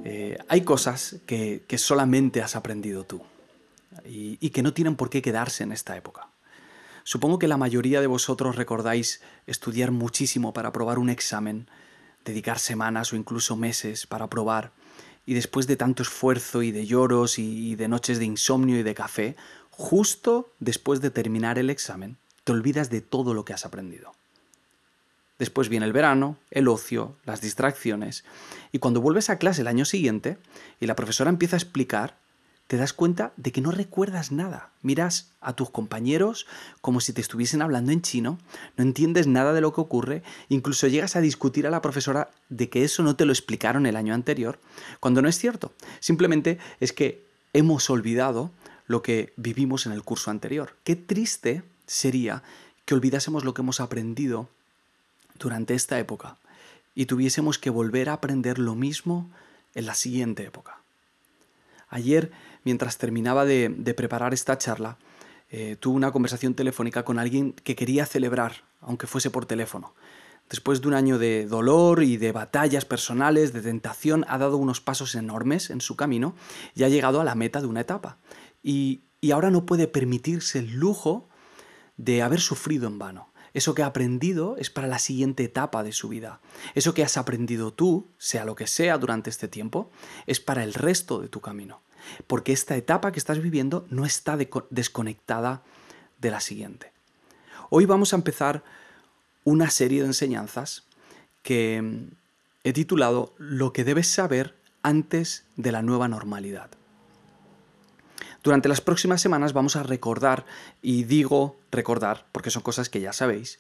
Eh, 0.05 0.38
hay 0.48 0.62
cosas 0.62 1.17
que, 1.25 1.63
que, 1.67 1.77
solamente 1.77 2.41
has 2.41 2.55
aprendido 2.55 3.03
tú 3.03 3.21
y, 4.05 4.38
y 4.39 4.51
que 4.51 4.63
no 4.63 4.71
tienen 4.74 4.95
por 4.95 5.09
qué 5.09 5.21
quedarse 5.21 5.63
en 5.63 5.74
esta 5.74 5.98
época. 5.98 6.28
Supongo 7.03 7.39
que 7.39 7.48
la 7.48 7.58
mayoría 7.58 8.01
de 8.01 8.08
vosotros 8.08 8.56
recordáis 8.56 9.22
estudiar 9.48 9.91
muchísimo 9.91 10.53
para 10.53 10.70
aprobar 10.70 11.00
un 11.00 11.10
examen, 11.10 11.68
dedicar 12.25 12.60
semanas 12.60 13.13
o 13.13 13.15
incluso 13.15 13.56
meses 13.56 14.06
para 14.06 14.25
aprobar, 14.25 14.72
y 15.25 15.34
después 15.34 15.68
de 15.68 15.75
tanto 15.75 16.03
esfuerzo 16.03 16.63
y 16.63 16.72
de 16.72 16.86
lloros 16.86 17.39
y 17.39 17.75
de 17.75 17.88
noches 17.88 18.20
de 18.20 18.25
insomnio 18.25 18.79
y 18.79 18.84
de 18.84 18.96
café, 18.96 19.36
justo 19.70 20.51
después 20.60 21.01
de 21.01 21.12
terminar 21.12 21.60
el 21.60 21.70
examen, 21.70 22.18
te 22.44 22.51
olvidas 22.51 22.89
de 22.89 23.01
todo 23.01 23.34
lo 23.34 23.46
que 23.46 23.53
has 23.53 23.65
aprendido. 23.65 24.13
Después 25.38 25.70
viene 25.70 25.86
el 25.86 25.94
verano, 25.94 26.38
el 26.51 26.68
ocio, 26.68 27.15
las 27.24 27.39
distracciones, 27.39 28.25
y 28.74 28.79
cuando 28.79 29.00
vuelves 29.00 29.29
a 29.29 29.38
clase 29.38 29.62
el 29.62 29.68
año 29.68 29.86
siguiente 29.86 30.38
y 30.82 30.86
la 30.86 30.98
profesora 30.98 31.29
empieza 31.29 31.56
a 31.56 31.60
explicar, 31.60 32.18
te 32.69 32.77
das 32.77 32.93
cuenta 32.93 33.33
de 33.35 33.51
que 33.51 33.61
no 33.61 33.71
recuerdas 33.71 34.31
nada. 34.31 34.69
Miras 34.83 35.31
a 35.41 35.53
tus 35.53 35.71
compañeros 35.71 36.45
como 36.81 37.01
si 37.01 37.13
te 37.13 37.19
estuviesen 37.19 37.63
hablando 37.63 37.91
en 37.91 38.03
chino, 38.03 38.38
no 38.77 38.83
entiendes 38.83 39.25
nada 39.25 39.53
de 39.53 39.61
lo 39.61 39.73
que 39.73 39.81
ocurre, 39.81 40.21
incluso 40.49 40.85
llegas 40.85 41.15
a 41.15 41.21
discutir 41.21 41.65
a 41.65 41.71
la 41.71 41.81
profesora 41.81 42.29
de 42.49 42.69
que 42.69 42.83
eso 42.83 43.01
no 43.01 43.15
te 43.15 43.25
lo 43.25 43.31
explicaron 43.31 43.88
el 43.88 43.95
año 43.95 44.13
anterior, 44.13 44.59
cuando 44.99 45.23
no 45.23 45.27
es 45.27 45.39
cierto. 45.39 45.73
Simplemente 45.99 46.59
es 46.79 46.93
que 46.93 47.25
hemos 47.53 47.89
olvidado 47.89 48.51
lo 48.85 49.01
que 49.01 49.33
vivimos 49.35 49.88
en 49.88 49.91
el 49.91 50.03
curso 50.03 50.29
anterior. 50.29 50.75
Qué 50.83 50.95
triste 50.95 51.63
sería 51.88 52.43
que 52.85 52.93
olvidásemos 52.93 53.45
lo 53.45 53.55
que 53.55 53.63
hemos 53.63 53.79
aprendido 53.79 54.47
durante 55.39 55.73
esta 55.73 55.97
época 55.97 56.38
y 56.93 57.07
tuviésemos 57.07 57.57
que 57.57 57.71
volver 57.71 58.09
a 58.09 58.13
aprender 58.13 58.59
lo 58.59 58.75
mismo 58.75 59.27
en 59.73 59.88
la 59.88 59.95
siguiente 59.95 60.43
época. 60.43 60.77
Ayer, 61.89 62.31
mientras 62.63 62.97
terminaba 62.97 63.45
de, 63.45 63.69
preparar 63.95 64.33
esta 64.33 64.57
charla, 64.57 64.97
eh, 65.49 65.75
tuve 65.79 65.95
una 65.95 66.11
conversación 66.11 66.53
telefónica 66.53 67.03
con 67.03 67.19
alguien 67.19 67.53
que 67.53 67.75
quería 67.75 68.05
celebrar, 68.05 68.63
aunque 68.81 69.07
fuese 69.07 69.29
por 69.29 69.45
teléfono. 69.45 69.93
Después 70.49 70.81
de 70.81 70.87
un 70.87 70.93
año 70.95 71.19
de 71.19 71.45
dolor 71.45 72.01
y 72.03 72.17
de 72.17 72.31
batallas 72.31 72.85
personales, 72.85 73.53
de 73.53 73.61
tentación, 73.61 74.25
ha 74.27 74.37
dado 74.37 74.57
unos 74.57 74.81
pasos 74.81 75.13
enormes 75.15 75.69
en 75.69 75.79
su 75.79 75.95
camino 75.95 76.35
y 76.73 76.83
ha 76.83 76.89
llegado 76.89 77.21
a 77.21 77.23
la 77.23 77.35
meta 77.35 77.61
de 77.61 77.67
una 77.67 77.81
etapa. 77.81 78.17
Y, 78.63 79.01
y 79.21 79.31
ahora 79.31 79.51
no 79.51 79.65
puede 79.65 79.87
permitirse 79.87 80.59
el 80.59 80.71
lujo 80.71 81.29
de 81.97 82.23
haber 82.23 82.39
sufrido 82.39 82.87
en 82.87 82.97
vano. 82.97 83.29
Eso 83.53 83.73
que 83.73 83.83
ha 83.83 83.87
aprendido 83.87 84.55
es 84.57 84.69
para 84.69 84.87
la 84.87 84.99
siguiente 84.99 85.43
etapa 85.43 85.83
de 85.83 85.91
su 85.91 86.09
vida. 86.09 86.39
Eso 86.75 86.93
que 86.93 87.03
has 87.03 87.17
aprendido 87.17 87.73
tú, 87.73 88.07
sea 88.17 88.45
lo 88.45 88.55
que 88.55 88.67
sea 88.67 88.97
durante 88.97 89.29
este 89.29 89.47
tiempo, 89.47 89.89
es 90.27 90.39
para 90.39 90.63
el 90.63 90.73
resto 90.73 91.19
de 91.19 91.29
tu 91.29 91.41
camino. 91.41 91.81
Porque 92.27 92.53
esta 92.53 92.75
etapa 92.75 93.12
que 93.12 93.20
estás 93.20 93.41
viviendo 93.41 93.86
no 93.89 94.06
está 94.06 94.38
desconectada 94.70 95.63
de 96.20 96.32
la 96.32 96.39
siguiente. 96.39 96.91
Hoy 97.70 97.86
vamos 97.86 98.13
a 98.13 98.15
empezar 98.15 98.63
una 99.44 99.70
serie 99.70 100.01
de 100.01 100.08
enseñanzas 100.08 100.84
que 101.44 101.82
mm, 101.82 102.12
he 102.63 102.74
titulado 102.74 103.34
Lo 103.38 103.74
que 103.74 103.84
debes 103.84 104.08
saber 104.08 104.56
antes 104.84 105.46
de 105.56 105.72
la 105.72 105.82
nueva 105.82 106.08
normalidad. 106.08 106.70
Durante 108.44 108.70
las 108.70 108.82
próximas 108.82 109.22
semanas 109.22 109.53
vamos 109.53 109.75
a 109.75 109.84
recordar, 109.84 110.46
y 110.82 111.03
digo 111.03 111.58
recordar 111.72 112.25
porque 112.32 112.51
son 112.51 112.62
cosas 112.62 112.89
que 112.89 113.01
ya 113.01 113.13
sabéis, 113.13 113.60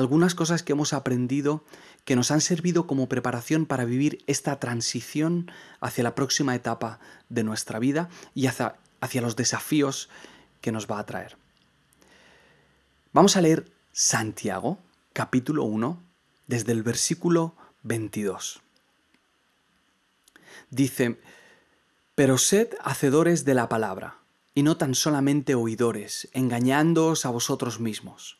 algunas 0.00 0.34
cosas 0.34 0.62
que 0.62 0.72
hemos 0.72 0.92
aprendido 0.92 1.62
que 2.04 2.16
nos 2.16 2.30
han 2.30 2.40
servido 2.40 2.86
como 2.86 3.08
preparación 3.08 3.66
para 3.66 3.84
vivir 3.84 4.24
esta 4.26 4.58
transición 4.58 5.52
hacia 5.80 6.02
la 6.02 6.14
próxima 6.14 6.54
etapa 6.54 6.98
de 7.28 7.44
nuestra 7.44 7.78
vida 7.78 8.08
y 8.34 8.46
hacia, 8.46 8.76
hacia 9.00 9.20
los 9.20 9.36
desafíos 9.36 10.08
que 10.62 10.72
nos 10.72 10.86
va 10.86 10.98
a 10.98 11.06
traer. 11.06 11.36
Vamos 13.12 13.36
a 13.36 13.42
leer 13.42 13.70
Santiago, 13.92 14.78
capítulo 15.12 15.64
1, 15.64 16.02
desde 16.46 16.72
el 16.72 16.82
versículo 16.82 17.54
22. 17.82 18.62
Dice, 20.70 21.20
pero 22.14 22.38
sed 22.38 22.70
hacedores 22.82 23.44
de 23.44 23.54
la 23.54 23.68
palabra, 23.68 24.18
y 24.54 24.62
no 24.62 24.78
tan 24.78 24.94
solamente 24.94 25.54
oidores, 25.54 26.28
engañándoos 26.32 27.26
a 27.26 27.30
vosotros 27.30 27.80
mismos. 27.80 28.39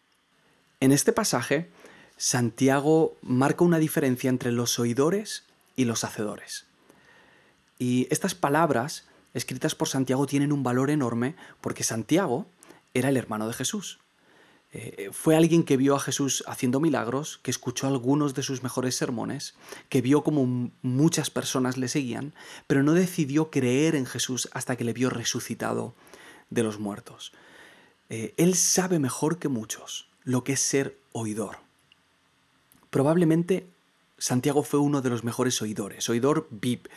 En 0.81 0.91
este 0.91 1.13
pasaje, 1.13 1.69
Santiago 2.17 3.15
marca 3.21 3.63
una 3.63 3.77
diferencia 3.77 4.31
entre 4.31 4.51
los 4.51 4.79
oidores 4.79 5.43
y 5.75 5.85
los 5.85 6.03
hacedores. 6.03 6.65
Y 7.77 8.07
estas 8.09 8.33
palabras 8.33 9.07
escritas 9.35 9.75
por 9.75 9.89
Santiago 9.89 10.25
tienen 10.25 10.51
un 10.51 10.63
valor 10.63 10.89
enorme 10.89 11.35
porque 11.61 11.83
Santiago 11.83 12.47
era 12.95 13.09
el 13.09 13.17
hermano 13.17 13.47
de 13.47 13.53
Jesús. 13.53 13.99
Eh, 14.73 15.11
fue 15.13 15.35
alguien 15.35 15.65
que 15.65 15.77
vio 15.77 15.95
a 15.95 15.99
Jesús 15.99 16.43
haciendo 16.47 16.79
milagros, 16.79 17.39
que 17.43 17.51
escuchó 17.51 17.85
algunos 17.85 18.33
de 18.33 18.41
sus 18.41 18.63
mejores 18.63 18.95
sermones, 18.95 19.53
que 19.87 20.01
vio 20.01 20.23
como 20.23 20.71
muchas 20.81 21.29
personas 21.29 21.77
le 21.77 21.89
seguían, 21.89 22.33
pero 22.65 22.81
no 22.81 22.93
decidió 22.93 23.51
creer 23.51 23.93
en 23.93 24.07
Jesús 24.07 24.49
hasta 24.51 24.77
que 24.77 24.83
le 24.83 24.93
vio 24.93 25.11
resucitado 25.11 25.93
de 26.49 26.63
los 26.63 26.79
muertos. 26.79 27.33
Eh, 28.09 28.33
él 28.37 28.55
sabe 28.55 28.97
mejor 28.97 29.37
que 29.37 29.47
muchos 29.47 30.10
lo 30.23 30.43
que 30.43 30.53
es 30.53 30.59
ser 30.59 30.97
oidor. 31.11 31.57
Probablemente 32.89 33.67
Santiago 34.17 34.63
fue 34.63 34.79
uno 34.79 35.01
de 35.01 35.09
los 35.09 35.23
mejores 35.23 35.61
oidores, 35.61 36.09
oidor 36.09 36.47
VIP, 36.51 36.87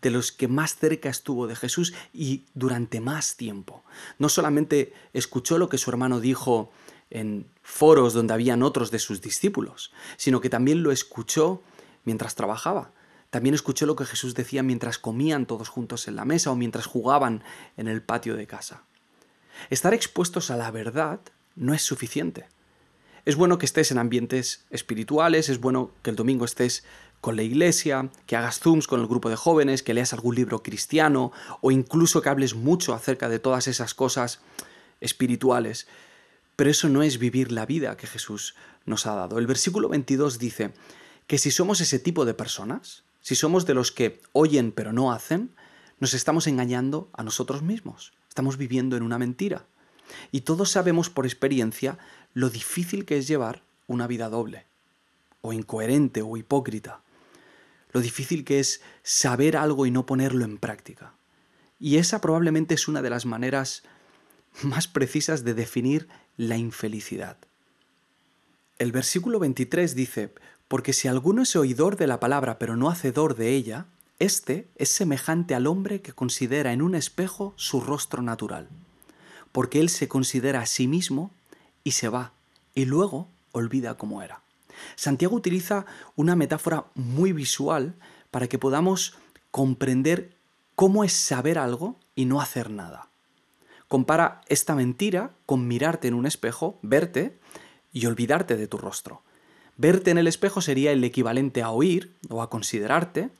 de 0.00 0.10
los 0.10 0.32
que 0.32 0.48
más 0.48 0.76
cerca 0.76 1.10
estuvo 1.10 1.46
de 1.46 1.56
Jesús 1.56 1.92
y 2.14 2.44
durante 2.54 3.00
más 3.00 3.36
tiempo. 3.36 3.84
No 4.18 4.28
solamente 4.28 4.94
escuchó 5.12 5.58
lo 5.58 5.68
que 5.68 5.76
su 5.76 5.90
hermano 5.90 6.20
dijo 6.20 6.72
en 7.10 7.46
foros 7.62 8.14
donde 8.14 8.32
habían 8.32 8.62
otros 8.62 8.90
de 8.90 8.98
sus 8.98 9.20
discípulos, 9.20 9.92
sino 10.16 10.40
que 10.40 10.48
también 10.48 10.82
lo 10.82 10.92
escuchó 10.92 11.62
mientras 12.04 12.34
trabajaba. 12.34 12.92
También 13.30 13.54
escuchó 13.54 13.86
lo 13.86 13.94
que 13.94 14.06
Jesús 14.06 14.34
decía 14.34 14.62
mientras 14.62 14.98
comían 14.98 15.46
todos 15.46 15.68
juntos 15.68 16.08
en 16.08 16.16
la 16.16 16.24
mesa 16.24 16.50
o 16.50 16.56
mientras 16.56 16.86
jugaban 16.86 17.42
en 17.76 17.88
el 17.88 18.02
patio 18.02 18.36
de 18.36 18.46
casa. 18.46 18.82
Estar 19.68 19.92
expuestos 19.92 20.50
a 20.50 20.56
la 20.56 20.70
verdad 20.70 21.20
no 21.56 21.74
es 21.74 21.82
suficiente. 21.82 22.46
Es 23.24 23.36
bueno 23.36 23.58
que 23.58 23.66
estés 23.66 23.90
en 23.90 23.98
ambientes 23.98 24.64
espirituales, 24.70 25.48
es 25.48 25.60
bueno 25.60 25.90
que 26.02 26.10
el 26.10 26.16
domingo 26.16 26.44
estés 26.44 26.84
con 27.20 27.36
la 27.36 27.42
iglesia, 27.42 28.10
que 28.26 28.36
hagas 28.36 28.60
zooms 28.60 28.86
con 28.86 29.00
el 29.00 29.06
grupo 29.06 29.28
de 29.28 29.36
jóvenes, 29.36 29.82
que 29.82 29.92
leas 29.92 30.12
algún 30.12 30.34
libro 30.34 30.62
cristiano 30.62 31.32
o 31.60 31.70
incluso 31.70 32.22
que 32.22 32.30
hables 32.30 32.54
mucho 32.54 32.94
acerca 32.94 33.28
de 33.28 33.38
todas 33.38 33.68
esas 33.68 33.94
cosas 33.94 34.40
espirituales. 35.00 35.86
Pero 36.56 36.70
eso 36.70 36.88
no 36.88 37.02
es 37.02 37.18
vivir 37.18 37.52
la 37.52 37.66
vida 37.66 37.96
que 37.96 38.06
Jesús 38.06 38.54
nos 38.86 39.06
ha 39.06 39.14
dado. 39.14 39.38
El 39.38 39.46
versículo 39.46 39.88
22 39.88 40.38
dice 40.38 40.72
que 41.26 41.38
si 41.38 41.50
somos 41.50 41.80
ese 41.80 41.98
tipo 41.98 42.24
de 42.24 42.34
personas, 42.34 43.04
si 43.20 43.34
somos 43.34 43.66
de 43.66 43.74
los 43.74 43.92
que 43.92 44.20
oyen 44.32 44.72
pero 44.72 44.92
no 44.92 45.12
hacen, 45.12 45.54
nos 45.98 46.14
estamos 46.14 46.46
engañando 46.46 47.10
a 47.12 47.22
nosotros 47.22 47.62
mismos. 47.62 48.12
Estamos 48.28 48.56
viviendo 48.56 48.96
en 48.96 49.02
una 49.02 49.18
mentira. 49.18 49.66
Y 50.32 50.40
todos 50.42 50.70
sabemos 50.70 51.10
por 51.10 51.26
experiencia 51.26 51.98
lo 52.34 52.50
difícil 52.50 53.04
que 53.04 53.18
es 53.18 53.26
llevar 53.26 53.62
una 53.86 54.06
vida 54.06 54.28
doble, 54.28 54.66
o 55.40 55.52
incoherente, 55.52 56.22
o 56.22 56.36
hipócrita. 56.36 57.00
Lo 57.92 58.00
difícil 58.00 58.44
que 58.44 58.60
es 58.60 58.80
saber 59.02 59.56
algo 59.56 59.86
y 59.86 59.90
no 59.90 60.06
ponerlo 60.06 60.44
en 60.44 60.58
práctica. 60.58 61.14
Y 61.80 61.96
esa 61.96 62.20
probablemente 62.20 62.74
es 62.74 62.88
una 62.88 63.02
de 63.02 63.10
las 63.10 63.26
maneras 63.26 63.82
más 64.62 64.86
precisas 64.86 65.44
de 65.44 65.54
definir 65.54 66.08
la 66.36 66.56
infelicidad. 66.56 67.36
El 68.78 68.92
versículo 68.92 69.38
23 69.38 69.94
dice, 69.94 70.32
porque 70.68 70.92
si 70.92 71.08
alguno 71.08 71.42
es 71.42 71.56
oidor 71.56 71.96
de 71.96 72.06
la 72.06 72.20
palabra 72.20 72.58
pero 72.58 72.76
no 72.76 72.88
hacedor 72.88 73.34
de 73.34 73.50
ella, 73.50 73.86
éste 74.18 74.68
es 74.76 74.88
semejante 74.90 75.54
al 75.54 75.66
hombre 75.66 76.00
que 76.00 76.12
considera 76.12 76.72
en 76.72 76.80
un 76.80 76.94
espejo 76.94 77.54
su 77.56 77.80
rostro 77.80 78.22
natural, 78.22 78.68
porque 79.52 79.80
él 79.80 79.88
se 79.88 80.08
considera 80.08 80.60
a 80.60 80.66
sí 80.66 80.86
mismo 80.86 81.32
y 81.84 81.92
se 81.92 82.08
va, 82.08 82.32
y 82.74 82.84
luego 82.84 83.28
olvida 83.52 83.96
cómo 83.96 84.22
era. 84.22 84.40
Santiago 84.96 85.36
utiliza 85.36 85.86
una 86.16 86.36
metáfora 86.36 86.86
muy 86.94 87.32
visual 87.32 87.94
para 88.30 88.48
que 88.48 88.58
podamos 88.58 89.16
comprender 89.50 90.36
cómo 90.74 91.04
es 91.04 91.12
saber 91.12 91.58
algo 91.58 91.96
y 92.14 92.24
no 92.24 92.40
hacer 92.40 92.70
nada. 92.70 93.08
Compara 93.88 94.40
esta 94.46 94.74
mentira 94.74 95.32
con 95.46 95.66
mirarte 95.66 96.08
en 96.08 96.14
un 96.14 96.26
espejo, 96.26 96.78
verte 96.82 97.38
y 97.92 98.06
olvidarte 98.06 98.56
de 98.56 98.68
tu 98.68 98.78
rostro. 98.78 99.22
Verte 99.76 100.10
en 100.10 100.18
el 100.18 100.26
espejo 100.26 100.60
sería 100.60 100.92
el 100.92 101.02
equivalente 101.02 101.62
a 101.62 101.70
oír 101.70 102.14
o 102.28 102.42
a 102.42 102.50
considerarte, 102.50 103.30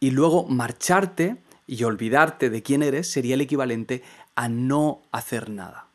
y 0.00 0.10
luego 0.10 0.46
marcharte 0.46 1.36
y 1.66 1.84
olvidarte 1.84 2.50
de 2.50 2.62
quién 2.62 2.82
eres 2.82 3.10
sería 3.10 3.34
el 3.34 3.42
equivalente 3.42 4.02
a 4.34 4.48
no 4.48 5.02
hacer 5.12 5.50
nada. 5.50 5.89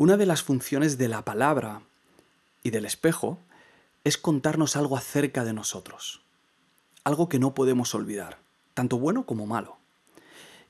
Una 0.00 0.16
de 0.16 0.24
las 0.24 0.42
funciones 0.42 0.96
de 0.96 1.08
la 1.08 1.26
palabra 1.26 1.82
y 2.62 2.70
del 2.70 2.86
espejo 2.86 3.38
es 4.02 4.16
contarnos 4.16 4.74
algo 4.74 4.96
acerca 4.96 5.44
de 5.44 5.52
nosotros, 5.52 6.22
algo 7.04 7.28
que 7.28 7.38
no 7.38 7.52
podemos 7.52 7.94
olvidar, 7.94 8.38
tanto 8.72 8.98
bueno 8.98 9.26
como 9.26 9.44
malo 9.44 9.76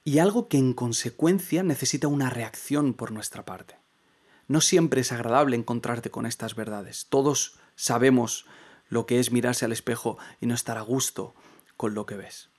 y 0.02 0.18
algo 0.18 0.48
que 0.48 0.58
en 0.58 0.72
consecuencia 0.72 1.62
necesita 1.62 2.08
una 2.08 2.28
reacción 2.28 2.92
por 2.92 3.12
nuestra 3.12 3.44
parte. 3.44 3.76
No 4.48 4.60
siempre 4.60 5.02
es 5.02 5.12
agradable 5.12 5.54
encontrarte 5.54 6.10
con 6.10 6.26
estas 6.26 6.56
verdades. 6.56 7.06
Todos 7.08 7.54
sabemos 7.76 8.46
lo 8.88 9.06
que 9.06 9.20
es 9.20 9.30
mirarse 9.30 9.64
al 9.64 9.70
espejo 9.70 10.18
y 10.40 10.46
no 10.46 10.56
estar 10.56 10.76
a 10.76 10.80
gusto 10.82 11.34
con 11.76 11.94
lo 11.94 12.04
que 12.04 12.16
ves. 12.16 12.49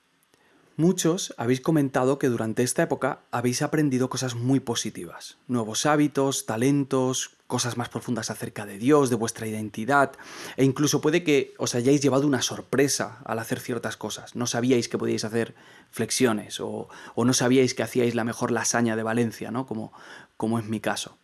Muchos 0.77 1.33
habéis 1.37 1.59
comentado 1.59 2.17
que 2.17 2.29
durante 2.29 2.63
esta 2.63 2.83
época 2.83 3.19
habéis 3.29 3.61
aprendido 3.61 4.09
cosas 4.09 4.35
muy 4.35 4.61
positivas, 4.61 5.37
nuevos 5.47 5.85
hábitos, 5.85 6.45
talentos, 6.45 7.31
cosas 7.45 7.75
más 7.75 7.89
profundas 7.89 8.31
acerca 8.31 8.65
de 8.65 8.77
Dios, 8.77 9.09
de 9.09 9.17
vuestra 9.17 9.45
identidad, 9.45 10.13
e 10.55 10.63
incluso 10.63 11.01
puede 11.01 11.25
que 11.25 11.53
os 11.57 11.75
hayáis 11.75 12.01
llevado 12.01 12.25
una 12.25 12.41
sorpresa 12.41 13.19
al 13.25 13.39
hacer 13.39 13.59
ciertas 13.59 13.97
cosas. 13.97 14.35
No 14.37 14.47
sabíais 14.47 14.87
que 14.87 14.97
podíais 14.97 15.25
hacer 15.25 15.55
flexiones 15.91 16.61
o, 16.61 16.87
no 17.17 17.33
sabíais 17.33 17.73
que 17.73 17.83
hacíais 17.83 18.15
la 18.15 18.23
mejor 18.23 18.51
lasaña 18.51 18.95
de 18.95 19.03
Valencia, 19.03 19.51
¿no? 19.51 19.65
Como, 19.65 19.91
como 20.37 20.57
es 20.57 20.65
mi 20.65 20.79
caso. 20.79 21.17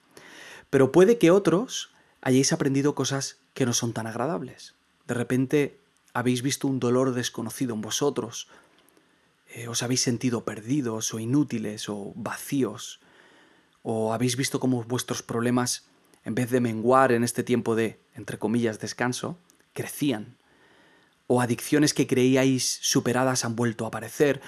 Pero 0.69 0.91
puede 0.91 1.17
que 1.17 1.31
otros 1.31 1.91
hayáis 2.21 2.51
aprendido 2.51 2.95
cosas 2.95 3.37
que 3.53 3.65
no 3.65 3.71
son 3.71 3.93
tan 3.93 4.07
agradables. 4.07 4.75
De 5.07 5.13
repente 5.13 5.79
habéis 6.13 6.41
visto 6.41 6.67
un 6.67 6.81
dolor 6.81 7.13
desconocido 7.13 7.73
en 7.73 7.79
vosotros, 7.79 8.49
eh, 9.57 9.67
os 9.67 9.81
habéis 9.81 10.01
sentido 10.01 10.45
perdidos 10.45 11.15
o 11.15 11.19
inútiles 11.19 11.89
o 11.89 12.13
vacíos, 12.13 13.01
o 13.81 14.13
habéis 14.13 14.37
visto 14.37 14.59
cómo 14.59 14.83
vuestros 14.83 15.23
problemas, 15.23 15.89
en 16.23 16.35
vez 16.35 16.51
de 16.51 16.61
menguar 16.61 17.11
en 17.11 17.23
este 17.23 17.41
tiempo 17.41 17.73
de, 17.73 17.97
entre 18.13 18.37
comillas, 18.37 18.77
descanso, 18.77 19.39
crecían, 19.73 20.37
o 21.25 21.41
adicciones 21.41 21.95
que 21.95 22.05
creíais 22.05 22.77
superadas 22.83 23.45
han 23.45 23.55
vuelto 23.55 23.85
a 23.85 23.87
aparecer, 23.87 24.41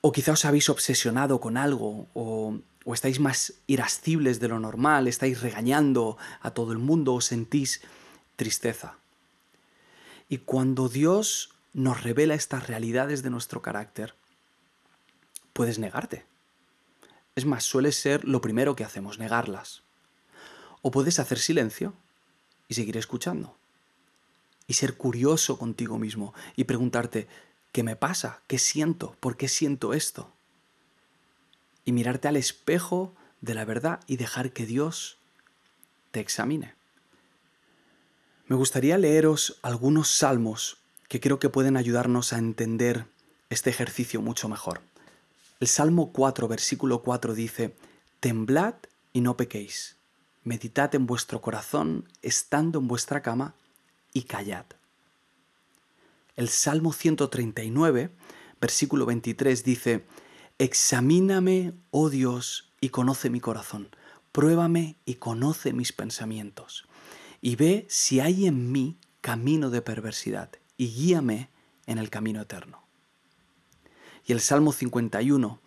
o 0.00 0.12
quizá 0.12 0.32
os 0.32 0.46
habéis 0.46 0.70
obsesionado 0.70 1.40
con 1.40 1.58
algo, 1.58 2.08
o, 2.14 2.56
o 2.86 2.94
estáis 2.94 3.20
más 3.20 3.52
irascibles 3.66 4.40
de 4.40 4.48
lo 4.48 4.58
normal, 4.60 5.08
estáis 5.08 5.42
regañando 5.42 6.16
a 6.40 6.52
todo 6.52 6.72
el 6.72 6.78
mundo, 6.78 7.12
o 7.12 7.20
sentís 7.20 7.82
tristeza. 8.36 8.96
Y 10.30 10.38
cuando 10.38 10.88
Dios 10.88 11.52
nos 11.74 12.02
revela 12.02 12.32
estas 12.32 12.66
realidades 12.66 13.22
de 13.22 13.28
nuestro 13.28 13.60
carácter, 13.60 14.14
puedes 15.58 15.80
negarte. 15.80 16.24
Es 17.34 17.44
más, 17.44 17.64
suele 17.64 17.90
ser 17.90 18.24
lo 18.24 18.40
primero 18.40 18.76
que 18.76 18.84
hacemos, 18.84 19.18
negarlas. 19.18 19.82
O 20.82 20.92
puedes 20.92 21.18
hacer 21.18 21.40
silencio 21.40 21.94
y 22.68 22.74
seguir 22.74 22.96
escuchando. 22.96 23.56
Y 24.68 24.74
ser 24.74 24.96
curioso 24.96 25.58
contigo 25.58 25.98
mismo 25.98 26.32
y 26.54 26.62
preguntarte, 26.62 27.26
¿qué 27.72 27.82
me 27.82 27.96
pasa? 27.96 28.40
¿Qué 28.46 28.56
siento? 28.56 29.16
¿Por 29.18 29.36
qué 29.36 29.48
siento 29.48 29.94
esto? 29.94 30.32
Y 31.84 31.90
mirarte 31.90 32.28
al 32.28 32.36
espejo 32.36 33.12
de 33.40 33.54
la 33.54 33.64
verdad 33.64 33.98
y 34.06 34.16
dejar 34.16 34.52
que 34.52 34.64
Dios 34.64 35.18
te 36.12 36.20
examine. 36.20 36.76
Me 38.46 38.54
gustaría 38.54 38.96
leeros 38.96 39.58
algunos 39.62 40.08
salmos 40.08 40.78
que 41.08 41.18
creo 41.18 41.40
que 41.40 41.48
pueden 41.48 41.76
ayudarnos 41.76 42.32
a 42.32 42.38
entender 42.38 43.06
este 43.50 43.70
ejercicio 43.70 44.22
mucho 44.22 44.48
mejor. 44.48 44.82
El 45.60 45.66
Salmo 45.66 46.12
4, 46.12 46.46
versículo 46.46 47.02
4 47.02 47.34
dice, 47.34 47.74
Temblad 48.20 48.74
y 49.12 49.22
no 49.22 49.36
pequéis, 49.36 49.96
meditad 50.44 50.94
en 50.94 51.06
vuestro 51.06 51.40
corazón 51.40 52.08
estando 52.22 52.78
en 52.78 52.86
vuestra 52.86 53.22
cama 53.22 53.56
y 54.12 54.22
callad. 54.22 54.66
El 56.36 56.48
Salmo 56.48 56.92
139, 56.92 58.12
versículo 58.60 59.04
23 59.04 59.64
dice, 59.64 60.04
Examíname, 60.58 61.72
oh 61.90 62.08
Dios, 62.08 62.70
y 62.80 62.90
conoce 62.90 63.28
mi 63.28 63.40
corazón, 63.40 63.88
pruébame 64.30 64.94
y 65.04 65.14
conoce 65.14 65.72
mis 65.72 65.92
pensamientos, 65.92 66.86
y 67.40 67.56
ve 67.56 67.84
si 67.88 68.20
hay 68.20 68.46
en 68.46 68.70
mí 68.70 68.96
camino 69.20 69.70
de 69.70 69.82
perversidad, 69.82 70.50
y 70.76 70.86
guíame 70.94 71.50
en 71.86 71.98
el 71.98 72.10
camino 72.10 72.40
eterno. 72.40 72.87
Y 74.28 74.32
el 74.32 74.42
Salmo 74.42 74.72
51, 74.72 75.58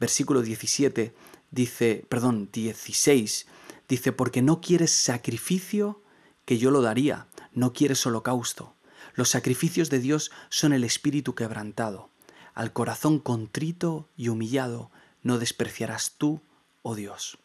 versículo 0.00 0.42
17, 0.42 1.14
dice, 1.52 2.04
perdón, 2.08 2.48
16, 2.52 3.46
dice, 3.88 4.10
porque 4.10 4.42
no 4.42 4.60
quieres 4.60 4.90
sacrificio 4.90 6.02
que 6.44 6.58
yo 6.58 6.72
lo 6.72 6.82
daría, 6.82 7.28
no 7.52 7.72
quieres 7.72 8.04
holocausto. 8.04 8.74
Los 9.14 9.28
sacrificios 9.28 9.90
de 9.90 10.00
Dios 10.00 10.32
son 10.48 10.72
el 10.72 10.82
espíritu 10.82 11.36
quebrantado. 11.36 12.10
Al 12.52 12.72
corazón 12.72 13.20
contrito 13.20 14.08
y 14.16 14.28
humillado 14.28 14.90
no 15.22 15.38
despreciarás 15.38 16.14
tú, 16.18 16.42
oh 16.82 16.96
Dios. 16.96 17.38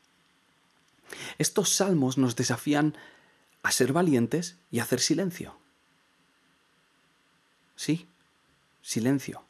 Estos 1.37 1.69
salmos 1.69 2.17
nos 2.17 2.35
desafían 2.35 2.97
a 3.61 3.71
ser 3.71 3.93
valientes 3.93 4.57
y 4.71 4.79
a 4.79 4.83
hacer 4.83 4.99
silencio. 4.99 5.59
Sí, 7.75 8.07
silencio 8.81 9.45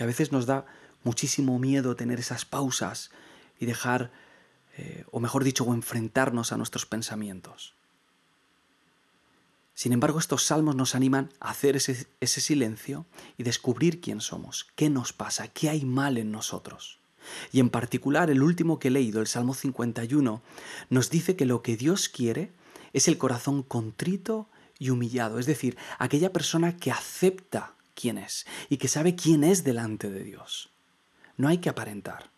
que 0.00 0.04
a 0.04 0.06
veces 0.06 0.32
nos 0.32 0.46
da 0.46 0.64
muchísimo 1.04 1.58
miedo 1.58 1.94
tener 1.94 2.18
esas 2.18 2.46
pausas 2.46 3.10
y 3.58 3.66
dejar, 3.66 4.10
eh, 4.78 5.04
o 5.10 5.20
mejor 5.20 5.44
dicho, 5.44 5.62
o 5.64 5.74
enfrentarnos 5.74 6.52
a 6.52 6.56
nuestros 6.56 6.86
pensamientos. 6.86 7.74
Sin 9.74 9.92
embargo, 9.92 10.18
estos 10.18 10.44
salmos 10.44 10.74
nos 10.74 10.94
animan 10.94 11.28
a 11.38 11.50
hacer 11.50 11.76
ese, 11.76 12.06
ese 12.20 12.40
silencio 12.40 13.04
y 13.36 13.42
descubrir 13.42 14.00
quién 14.00 14.22
somos, 14.22 14.68
qué 14.74 14.88
nos 14.88 15.12
pasa, 15.12 15.48
qué 15.48 15.68
hay 15.68 15.84
mal 15.84 16.16
en 16.16 16.32
nosotros. 16.32 16.98
Y 17.52 17.60
en 17.60 17.68
particular 17.68 18.30
el 18.30 18.42
último 18.42 18.78
que 18.78 18.88
he 18.88 18.90
leído, 18.90 19.20
el 19.20 19.26
Salmo 19.26 19.52
51, 19.52 20.40
nos 20.88 21.10
dice 21.10 21.36
que 21.36 21.44
lo 21.44 21.60
que 21.60 21.76
Dios 21.76 22.08
quiere 22.08 22.52
es 22.94 23.06
el 23.06 23.18
corazón 23.18 23.62
contrito 23.62 24.48
y 24.78 24.88
humillado, 24.88 25.38
es 25.38 25.44
decir, 25.44 25.76
aquella 25.98 26.32
persona 26.32 26.78
que 26.78 26.90
acepta 26.90 27.74
quién 28.00 28.18
es 28.18 28.46
y 28.68 28.76
que 28.76 28.88
sabe 28.88 29.14
quién 29.14 29.44
es 29.44 29.64
delante 29.64 30.10
de 30.10 30.24
Dios. 30.24 30.70
No 31.36 31.48
hay 31.48 31.58
que 31.58 31.68
aparentar, 31.68 32.30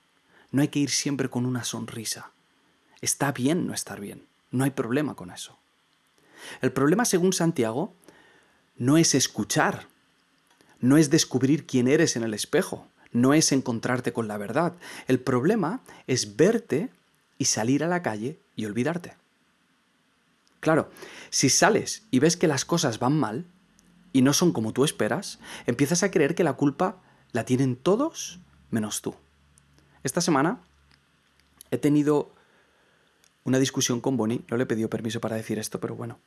no 0.51 0.63
hay 0.63 0.69
que 0.69 0.79
ir 0.79 0.91
siempre 0.91 1.29
con 1.29 1.47
una 1.47 1.65
sonrisa. 1.65 2.31
Está 3.01 3.33
bien 3.33 3.67
no 3.67 3.75
estar 3.75 4.01
bien, 4.01 4.27
no 4.51 4.65
hay 4.65 4.71
problema 4.71 5.15
con 5.15 5.31
eso. 5.31 5.59
El 6.61 6.73
problema, 6.73 7.05
según 7.05 7.33
Santiago, 7.33 7.95
no 8.77 8.97
es 8.97 9.15
escuchar, 9.15 9.87
no 10.81 10.97
es 10.97 11.11
descubrir 11.11 11.67
quién 11.67 11.89
eres 11.89 12.17
en 12.17 12.23
el 12.23 12.35
espejo, 12.35 12.87
no 13.13 13.35
es 13.35 13.53
encontrarte 13.53 14.13
con 14.13 14.29
la 14.29 14.39
verdad. 14.39 14.75
El 15.07 15.21
problema 15.21 15.81
es 16.07 16.37
verte 16.37 16.91
y 17.39 17.45
salir 17.47 17.85
a 17.85 17.89
la 17.89 18.03
calle 18.03 18.39
y 18.57 18.65
olvidarte. 18.65 19.15
Claro, 20.61 20.91
si 21.31 21.49
sales 21.49 22.03
y 22.11 22.21
ves 22.21 22.37
que 22.37 22.47
las 22.47 22.65
cosas 22.65 22.99
van 22.99 23.19
mal, 23.19 23.45
y 24.13 24.23
no 24.23 24.33
son 24.33 24.53
como 24.53 24.73
tú 24.73 24.85
esperas, 24.85 25.39
empiezas 25.67 26.03
a 26.03 26.11
creer 26.11 26.35
que 26.35 26.45
la 26.45 26.55
culpa 26.55 26.97
la 27.33 27.45
tienen 27.45 27.77
todos 27.77 28.41
menos 28.71 29.03
tú. 29.03 29.15
Esta 30.03 30.21
semana 30.21 30.61
he 31.71 31.79
tenido 31.79 32.31
una 33.45 33.59
discusión 33.59 34.01
con 34.01 34.17
Bonnie, 34.17 34.45
no 34.49 34.57
le 34.57 34.65
he 34.65 34.67
pedido 34.67 34.91
permiso 34.91 35.21
para 35.21 35.37
decir 35.37 35.59
esto, 35.59 35.81
pero 35.81 35.95
bueno, 35.95 36.19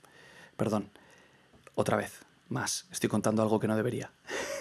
perdón, 0.58 0.90
otra 1.76 1.98
vez, 1.98 2.20
más, 2.50 2.86
estoy 2.92 3.10
contando 3.10 3.42
algo 3.42 3.60
que 3.60 3.68
no 3.68 3.76
debería. 3.76 4.12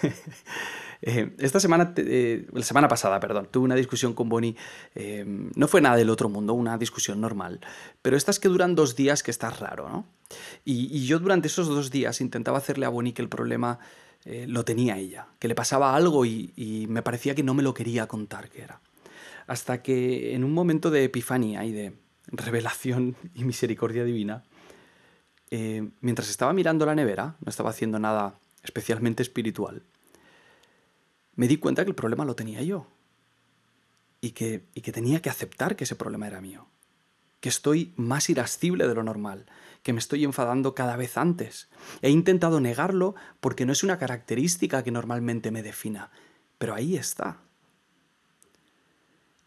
Eh, 1.01 1.35
esta 1.39 1.59
semana, 1.59 1.93
eh, 1.97 2.47
la 2.51 2.63
semana 2.63 2.87
pasada, 2.87 3.19
perdón, 3.19 3.47
tuve 3.51 3.65
una 3.65 3.75
discusión 3.75 4.13
con 4.13 4.29
Bonnie. 4.29 4.55
Eh, 4.93 5.23
no 5.25 5.67
fue 5.67 5.81
nada 5.81 5.95
del 5.95 6.09
otro 6.09 6.29
mundo, 6.29 6.53
una 6.53 6.77
discusión 6.77 7.21
normal. 7.21 7.59
Pero 8.01 8.17
estas 8.17 8.39
que 8.39 8.47
duran 8.47 8.75
dos 8.75 8.95
días, 8.95 9.23
que 9.23 9.31
está 9.31 9.49
raro, 9.49 9.89
¿no? 9.89 10.05
Y, 10.63 11.05
yo 11.05 11.19
durante 11.19 11.47
esos 11.47 11.67
dos 11.67 11.91
días 11.91 12.21
intentaba 12.21 12.57
hacerle 12.57 12.85
a 12.85 12.89
Bonnie 12.89 13.13
que 13.13 13.21
el 13.21 13.29
problema 13.29 13.79
lo 14.47 14.65
tenía 14.65 14.97
ella, 14.97 15.27
que 15.37 15.47
le 15.47 15.53
pasaba 15.53 15.95
algo 15.95 16.25
y, 16.25 16.87
me 16.89 17.03
parecía 17.03 17.35
que 17.35 17.43
no 17.43 17.53
me 17.53 17.61
lo 17.61 17.75
quería 17.75 18.07
contar 18.07 18.49
qué 18.49 18.63
era. 18.63 18.81
Hasta 19.45 19.83
que 19.83 20.33
en 20.33 20.43
un 20.43 20.51
momento 20.51 20.89
de 20.89 21.03
epifanía 21.03 21.63
y 21.63 21.71
de 21.71 21.93
revelación 22.29 23.15
y 23.35 23.43
misericordia 23.43 24.03
divina, 24.03 24.43
mientras 26.01 26.31
estaba 26.31 26.53
mirando 26.53 26.87
la 26.87 26.95
nevera, 26.95 27.35
no 27.39 27.51
estaba 27.51 27.69
haciendo 27.69 27.99
nada 27.99 28.33
especialmente 28.63 29.21
espiritual, 29.21 29.83
me 31.35 31.47
di 31.47 31.57
cuenta 31.57 31.83
que 31.83 31.89
el 31.89 31.95
problema 31.95 32.25
lo 32.25 32.35
tenía 32.35 32.61
yo. 32.61 32.87
Y 34.21 34.31
que, 34.31 34.59
tenía 34.91 35.21
que 35.21 35.29
aceptar 35.29 35.75
que 35.75 35.83
ese 35.83 35.95
problema 35.95 36.27
era 36.27 36.41
mío. 36.41 36.67
Que 37.41 37.49
estoy 37.49 37.93
más 37.95 38.29
irascible 38.29 38.87
de 38.87 38.95
lo 38.95 39.03
normal, 39.03 39.45
que 39.83 39.93
me 39.93 39.99
estoy 39.99 40.23
enfadando 40.23 40.73
cada 40.73 40.95
vez 40.95 41.17
antes. 41.17 41.69
He 42.01 42.09
intentado 42.09 42.59
negarlo 42.59 43.13
porque 43.39 43.65
no 43.65 43.71
es 43.71 43.83
una 43.83 43.99
característica 43.99 44.83
que 44.83 44.91
normalmente 44.91 45.51
me 45.51 45.61
defina, 45.61 46.09
pero 46.57 46.73
ahí 46.73 46.95
está. 46.95 47.41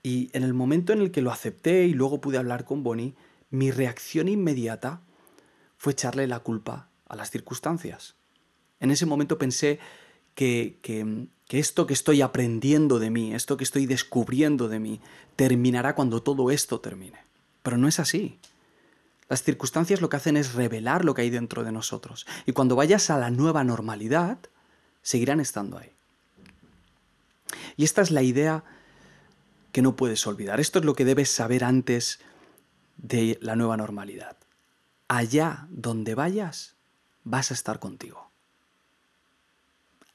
Y 0.03 0.31
en 0.33 0.45
el 0.45 0.55
momento 0.55 0.93
en 0.93 1.01
el 1.01 1.11
que 1.11 1.23
lo 1.23 1.33
acepté 1.33 1.87
y 1.87 1.95
luego 1.95 2.21
pude 2.21 2.39
hablar 2.39 2.65
con 2.65 2.85
Bonnie, 2.85 3.17
mi 3.51 3.71
reacción 3.73 4.29
inmediata 4.29 5.01
fue 5.77 5.93
echarle 5.93 6.27
la 6.27 6.41
culpa 6.41 6.91
a 7.09 7.17
las 7.17 7.31
circunstancias. 7.31 8.17
En 8.81 8.91
ese 8.91 9.07
momento 9.07 9.39
pensé 9.39 9.81
que, 10.39 10.79
que, 10.83 11.27
que 11.49 11.59
esto 11.59 11.89
que 11.89 11.95
estoy 11.95 12.23
aprendiendo 12.23 13.01
de 13.01 13.11
mí, 13.11 13.35
esto 13.35 13.57
que 13.57 13.65
estoy 13.65 13.87
descubriendo 13.87 14.69
de 14.69 14.79
mí, 14.79 15.01
terminará 15.35 15.97
cuando 15.97 16.23
todo 16.23 16.53
esto 16.53 16.79
termine. 16.79 17.19
Pero 17.65 17.77
no 17.77 17.89
es 17.89 17.99
así. 17.99 18.39
Las 19.29 19.43
circunstancias 19.43 20.01
lo 20.01 20.09
que 20.09 20.17
hacen 20.17 20.37
es 20.37 20.55
revelar 20.55 21.05
lo 21.05 21.13
que 21.13 21.23
hay 21.23 21.31
dentro 21.31 21.65
de 21.65 21.73
nosotros. 21.73 22.25
Y 22.47 22.53
cuando 22.53 22.77
vayas 22.77 23.11
a 23.11 23.19
la 23.19 23.33
nueva 23.33 23.65
normalidad, 23.65 24.39
seguirán 25.03 25.41
estando 25.41 25.77
ahí. 25.77 25.91
Y 27.77 27.83
esta 27.83 28.01
es 28.01 28.13
la 28.13 28.23
idea 28.23 28.63
que 29.73 29.83
no 29.83 29.97
puedes 29.97 30.25
olvidar. 30.25 30.61
Esto 30.61 30.79
es 30.79 30.85
lo 30.85 30.95
que 30.95 31.05
debes 31.05 31.33
saber 31.33 31.65
antes 31.65 32.21
de 32.97 33.41
la 33.43 33.57
nueva 33.57 33.77
normalidad. 33.77 34.37
Allá 35.09 35.67
donde 35.69 36.15
vayas, 36.15 36.77
vas 37.25 37.51
a 37.51 37.55
estar 37.55 37.81
contigo. 37.81 38.29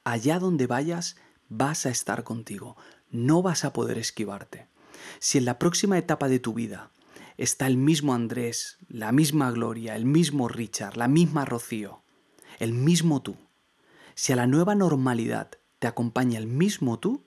Allá 0.04 0.38
donde 0.38 0.66
vayas, 0.66 1.16
vas 1.48 1.86
a 1.86 1.90
estar 1.90 2.24
contigo. 2.24 2.76
No 3.10 3.42
vas 3.42 3.64
a 3.64 3.72
poder 3.72 3.98
esquivarte. 3.98 4.68
Si 5.18 5.38
en 5.38 5.44
la 5.44 5.58
próxima 5.58 5.98
etapa 5.98 6.28
de 6.28 6.38
tu 6.38 6.54
vida 6.54 6.90
está 7.36 7.66
el 7.66 7.76
mismo 7.76 8.14
Andrés, 8.14 8.78
la 8.88 9.12
misma 9.12 9.50
Gloria, 9.50 9.96
el 9.96 10.04
mismo 10.04 10.48
Richard, 10.48 10.96
la 10.96 11.08
misma 11.08 11.44
Rocío, 11.44 12.02
el 12.58 12.72
mismo 12.72 13.22
tú, 13.22 13.36
si 14.14 14.32
a 14.32 14.36
la 14.36 14.46
nueva 14.46 14.74
normalidad 14.74 15.50
te 15.78 15.88
acompaña 15.88 16.38
el 16.38 16.46
mismo 16.46 16.98
tú, 16.98 17.26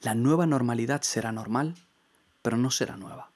la 0.00 0.14
nueva 0.14 0.46
normalidad 0.46 1.02
será 1.02 1.32
normal, 1.32 1.76
pero 2.42 2.56
no 2.56 2.70
será 2.70 2.96
nueva. 2.96 3.31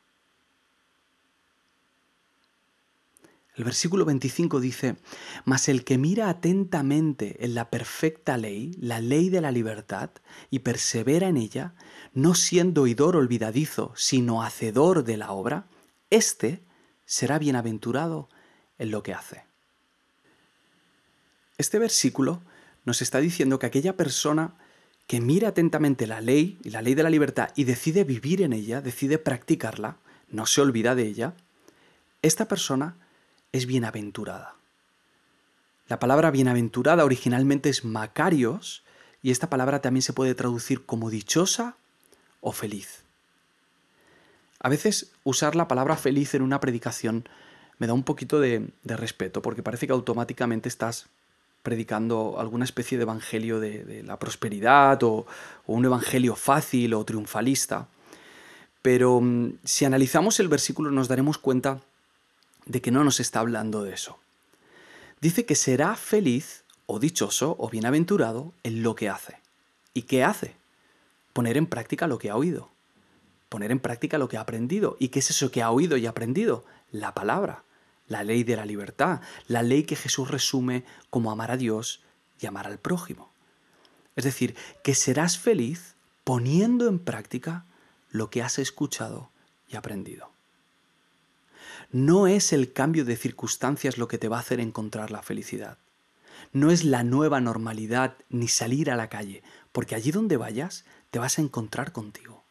El 3.57 3.65
versículo 3.65 4.05
25 4.05 4.61
dice, 4.61 4.97
Mas 5.47 5.71
el 5.71 5.85
que 5.85 5.97
mira 5.97 6.29
atentamente 6.29 7.43
en 7.43 7.55
la 7.55 7.71
perfecta 7.71 8.37
ley, 8.37 8.77
la 8.79 9.01
ley 9.01 9.31
de 9.31 9.41
la 9.41 9.51
libertad, 9.51 10.11
y 10.51 10.59
persevera 10.59 11.29
en 11.29 11.39
ella, 11.39 11.75
no 12.13 12.35
siendo 12.35 12.83
oidor 12.83 13.17
olvidadizo, 13.17 13.95
sino 13.97 14.43
hacedor 14.43 15.05
de 15.05 15.17
la 15.17 15.33
obra, 15.33 15.69
éste 16.11 16.63
será 17.07 17.39
bienaventurado 17.39 18.29
en 18.79 18.91
lo 18.91 19.03
que 19.03 19.15
hace. 19.15 19.45
Este 21.57 21.79
versículo 21.79 22.43
nos 22.85 23.01
está 23.01 23.21
diciendo 23.21 23.59
que 23.59 23.67
aquella 23.67 23.97
persona 23.97 24.59
que 25.07 25.23
mira 25.23 25.49
atentamente 25.49 26.07
la 26.07 26.21
ley 26.21 26.59
y 26.63 26.71
la 26.71 26.83
ley 26.83 26.95
de 26.95 27.05
la 27.05 27.11
libertad 27.11 27.49
y 27.57 27.65
decide 27.65 28.05
vivir 28.05 28.43
en 28.43 28.53
ella, 28.53 28.83
decide 28.83 29.17
practicarla, 29.19 29.97
no 30.29 30.45
se 30.45 30.61
olvida 30.61 30.95
de 30.95 31.07
ella, 31.07 31.35
esta 32.21 32.49
persona 32.49 32.99
es 33.53 33.67
bienaventurada. 33.67 34.57
La 35.89 35.99
palabra 35.99 36.31
bienaventurada 36.31 37.05
originalmente 37.05 37.69
es 37.69 37.85
macarios 37.85 38.83
y 39.23 39.31
esta 39.31 39.49
palabra 39.49 39.81
también 39.81 40.03
se 40.03 40.13
puede 40.13 40.35
traducir 40.35 40.85
como 40.85 41.11
dichosa 41.11 41.77
o 42.41 42.53
feliz. 42.53 43.05
A 44.61 44.69
veces 44.69 45.13
usar 45.23 45.55
la 45.55 45.69
palabra 45.69 45.97
feliz 45.97 46.35
en 46.35 46.43
una 46.43 46.61
predicación 46.61 47.29
me 47.79 47.87
da 47.87 47.93
un 47.93 48.03
poquito 48.03 48.41
de, 48.41 48.71
respeto 48.85 49.43
porque 49.43 49.63
parece 49.63 49.87
que 49.87 49.93
automáticamente 49.93 50.69
estás 50.69 51.07
predicando 51.63 52.37
alguna 52.39 52.65
especie 52.65 52.97
de 52.97 53.03
evangelio 53.03 53.61
de, 53.61 54.03
la 54.05 54.19
prosperidad 54.19 55.03
o, 55.03 55.27
un 55.67 55.85
evangelio 55.85 56.35
fácil 56.37 56.95
o 56.95 57.05
triunfalista. 57.05 57.89
Pero 58.83 59.21
mm, 59.21 59.59
si 59.65 59.85
analizamos 59.85 60.41
el 60.41 60.49
versículo 60.49 60.91
nos 60.91 61.09
daremos 61.09 61.39
cuenta 61.39 61.81
de 62.67 62.83
que 62.83 62.91
no 62.91 63.05
nos 63.05 63.21
está 63.21 63.41
hablando 63.41 63.83
de 63.83 63.95
eso. 63.95 64.19
Dice 65.21 65.47
que 65.47 65.55
será 65.55 65.97
feliz 65.97 66.65
o 66.85 66.99
dichoso 66.99 67.57
o 67.59 67.71
bienaventurado 67.71 68.53
en 68.63 68.83
lo 68.83 68.95
que 68.95 69.09
hace. 69.09 69.39
¿Y 69.95 70.03
qué 70.03 70.23
hace? 70.23 70.55
Poner 71.33 71.57
en 71.57 71.67
práctica 71.67 72.07
lo 72.07 72.19
que 72.19 72.31
ha 72.31 72.37
oído. 72.37 72.71
Poner 73.49 73.71
en 73.71 73.81
práctica 73.81 74.19
lo 74.19 74.29
que 74.29 74.37
ha 74.37 74.43
aprendido. 74.43 74.97
¿Y 75.01 75.09
qué 75.09 75.21
es 75.21 75.31
eso 75.31 75.51
que 75.51 75.63
ha 75.63 75.71
oído 75.71 75.97
y 75.97 76.07
aprendido? 76.07 76.65
La 76.91 77.15
palabra, 77.15 77.63
la 78.09 78.25
ley 78.25 78.45
de 78.45 78.57
la 78.57 78.67
libertad, 78.67 79.21
la 79.49 79.63
ley 79.63 79.85
que 79.85 79.97
Jesús 79.97 80.31
resume 80.31 80.85
como 81.11 81.31
amar 81.31 81.51
a 81.51 81.57
Dios 81.57 82.03
y 82.41 82.47
amar 82.47 82.67
al 82.67 82.79
prójimo. 82.79 83.31
Es 84.17 84.25
decir, 84.25 84.57
que 84.83 84.95
serás 84.95 85.39
feliz 85.39 85.95
poniendo 86.25 86.89
en 86.89 86.99
práctica 86.99 87.65
lo 88.11 88.31
que 88.31 88.43
has 88.43 88.59
escuchado 88.59 89.31
y 89.69 89.77
aprendido. 89.77 90.36
No 91.97 92.27
es 92.27 92.53
el 92.53 92.75
cambio 92.75 93.07
de 93.07 93.17
circunstancias 93.17 93.97
lo 93.97 94.07
que 94.07 94.19
te 94.19 94.29
va 94.29 94.37
a 94.37 94.41
hacer 94.41 94.61
encontrar 94.61 95.11
la 95.11 95.23
felicidad. 95.23 95.79
No 96.53 96.71
es 96.71 96.85
la 96.85 97.05
nueva 97.05 97.41
normalidad 97.41 98.19
ni 98.29 98.49
salir 98.49 98.91
a 98.91 98.97
la 98.97 99.09
calle, 99.09 99.43
porque 99.73 99.95
allí 99.95 100.11
donde 100.11 100.37
vayas 100.37 100.85
te 101.11 101.19
vas 101.19 101.39
a 101.39 101.41
encontrar 101.41 101.93
contigo. 101.93 102.45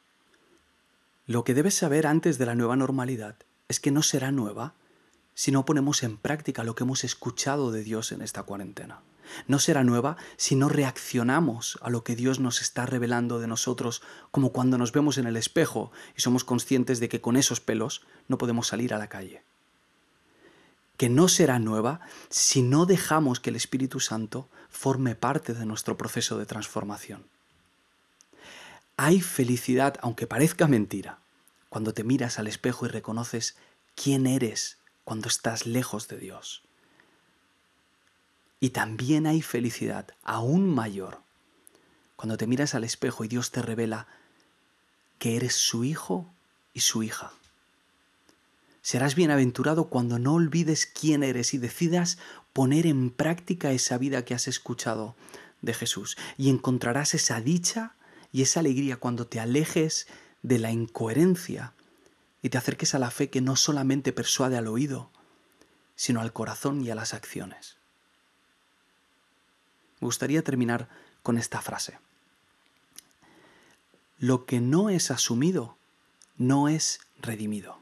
Lo 1.28 1.44
que 1.44 1.54
debes 1.54 1.76
saber 1.76 2.08
antes 2.08 2.40
de 2.40 2.48
la 2.48 2.56
nueva 2.56 2.76
normalidad 2.76 3.36
es 3.68 3.80
que 3.80 3.92
no 3.92 4.02
será 4.02 4.32
nueva 4.32 4.74
si 5.36 5.52
no 5.52 5.64
ponemos 5.64 6.02
en 6.02 6.18
práctica 6.18 6.64
lo 6.64 6.74
que 6.74 6.84
hemos 6.84 7.04
escuchado 7.04 7.72
de 7.72 7.84
Dios 7.84 8.12
en 8.14 8.24
esta 8.24 8.42
cuarentena. 8.42 9.02
No 9.48 9.60
será 9.60 9.84
nueva 9.84 10.18
si 10.38 10.56
no 10.56 10.70
reaccionamos 10.70 11.78
a 11.82 11.90
lo 11.90 12.04
que 12.04 12.16
Dios 12.16 12.40
nos 12.40 12.62
está 12.62 12.86
revelando 12.86 13.40
de 13.40 13.48
nosotros, 13.48 14.02
como 14.32 14.52
cuando 14.52 14.78
nos 14.78 14.92
vemos 14.92 15.18
en 15.18 15.28
el 15.28 15.38
espejo 15.38 15.92
y 16.18 16.22
somos 16.22 16.44
conscientes 16.44 17.00
de 17.00 17.10
que 17.10 17.22
con 17.22 17.38
esos 17.38 17.62
pelos 17.62 18.06
no 18.28 18.38
podemos 18.38 18.68
salir 18.68 18.94
a 18.94 18.98
la 18.98 19.10
calle. 19.10 19.44
Que 20.98 21.10
no 21.10 21.28
será 21.28 21.60
nueva 21.60 22.02
si 22.30 22.62
no 22.62 22.86
dejamos 22.86 23.40
que 23.40 23.50
el 23.50 23.56
Espíritu 23.56 24.00
Santo 24.00 24.50
forme 24.70 25.16
parte 25.16 25.54
de 25.54 25.66
nuestro 25.66 25.98
proceso 25.98 26.38
de 26.38 26.46
transformación. 26.46 27.26
Hay 28.98 29.20
felicidad, 29.20 29.96
aunque 30.02 30.26
parezca 30.26 30.68
mentira, 30.68 31.20
cuando 31.70 31.94
te 31.94 32.06
miras 32.06 32.40
al 32.40 32.48
espejo 32.48 32.86
y 32.86 32.90
reconoces 32.90 33.58
quién 33.96 34.28
eres 34.28 34.78
cuando 35.04 35.28
estás 35.28 35.66
lejos 35.66 36.08
de 36.08 36.18
Dios. 36.18 36.65
Y 38.60 38.70
también 38.70 39.28
hay 39.28 39.42
felicidad 39.42 40.08
aún 40.24 40.68
mayor 40.70 41.20
cuando 42.16 42.38
te 42.38 42.48
miras 42.48 42.76
al 42.76 42.84
espejo 42.84 43.24
y 43.24 43.28
Dios 43.28 43.52
te 43.52 43.62
revela 43.62 44.08
que 45.20 45.36
eres 45.36 45.56
su 45.56 45.84
hijo 45.84 46.32
y 46.74 46.82
su 46.82 47.04
hija. 47.04 47.32
Serás 48.82 49.16
bienaventurado 49.16 49.90
cuando 49.90 50.20
no 50.20 50.36
olvides 50.36 50.86
quién 50.86 51.24
eres 51.24 51.54
y 51.54 51.58
decidas 51.58 52.18
poner 52.54 52.86
en 52.86 53.10
práctica 53.10 53.72
esa 53.72 53.98
vida 53.98 54.24
que 54.26 54.34
has 54.34 54.48
escuchado 54.48 55.16
de 55.62 55.74
Jesús. 55.74 56.18
Y 56.38 56.50
encontrarás 56.50 57.14
esa 57.14 57.42
dicha 57.42 57.96
y 58.32 58.44
esa 58.44 58.60
alegría 58.60 58.98
cuando 58.98 59.28
te 59.28 59.40
alejes 59.40 60.08
de 60.44 60.60
la 60.60 60.72
incoherencia 60.72 61.74
y 62.42 62.50
te 62.50 62.58
acerques 62.58 62.94
a 62.94 63.00
la 63.00 63.10
fe 63.10 63.30
que 63.30 63.42
no 63.42 63.56
solamente 63.56 64.14
persuade 64.14 64.58
al 64.58 64.68
oído, 64.68 65.10
sino 65.96 66.22
al 66.22 66.32
corazón 66.32 66.82
y 66.82 66.92
a 66.92 66.96
las 66.96 67.14
acciones. 67.14 67.75
Me 70.06 70.08
gustaría 70.08 70.44
terminar 70.44 70.88
con 71.24 71.40
esta 71.40 71.62
frase. 71.62 71.98
Lo 74.20 74.46
que 74.46 74.62
no 74.62 74.92
es 74.92 75.10
asumido 75.10 75.78
no 76.38 76.70
es 76.70 77.00
redimido. 77.20 77.80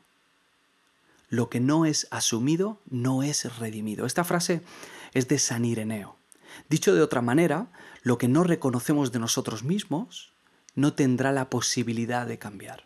Lo 1.27 1.49
que 1.49 1.59
no 1.59 1.85
es 1.85 2.07
asumido 2.11 2.79
no 2.89 3.23
es 3.23 3.57
redimido. 3.57 4.05
Esta 4.05 4.23
frase 4.23 4.61
es 5.13 5.27
de 5.27 5.37
San 5.37 5.65
Ireneo. 5.65 6.15
Dicho 6.69 6.95
de 6.95 7.01
otra 7.01 7.21
manera, 7.21 7.67
lo 8.03 8.17
que 8.17 8.29
no 8.29 8.45
reconocemos 8.45 9.11
de 9.11 9.19
nosotros 9.19 9.63
mismos 9.63 10.31
no 10.75 10.93
tendrá 10.93 11.33
la 11.33 11.49
posibilidad 11.49 12.25
de 12.25 12.39
cambiar. 12.39 12.85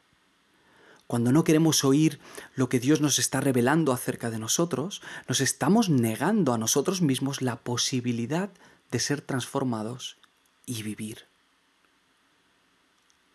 Cuando 1.05 1.31
no 1.31 1.43
queremos 1.43 1.83
oír 1.83 2.19
lo 2.55 2.69
que 2.69 2.79
Dios 2.79 3.01
nos 3.01 3.19
está 3.19 3.39
revelando 3.39 3.93
acerca 3.93 4.31
de 4.31 4.39
nosotros, 4.39 5.03
nos 5.27 5.41
estamos 5.41 5.89
negando 5.89 6.53
a 6.53 6.57
nosotros 6.57 7.03
mismos 7.03 7.43
la 7.43 7.57
posibilidad 7.57 8.49
de 8.91 8.99
ser 8.99 9.21
transformados 9.21 10.17
y 10.65 10.83
vivir. 10.83 11.25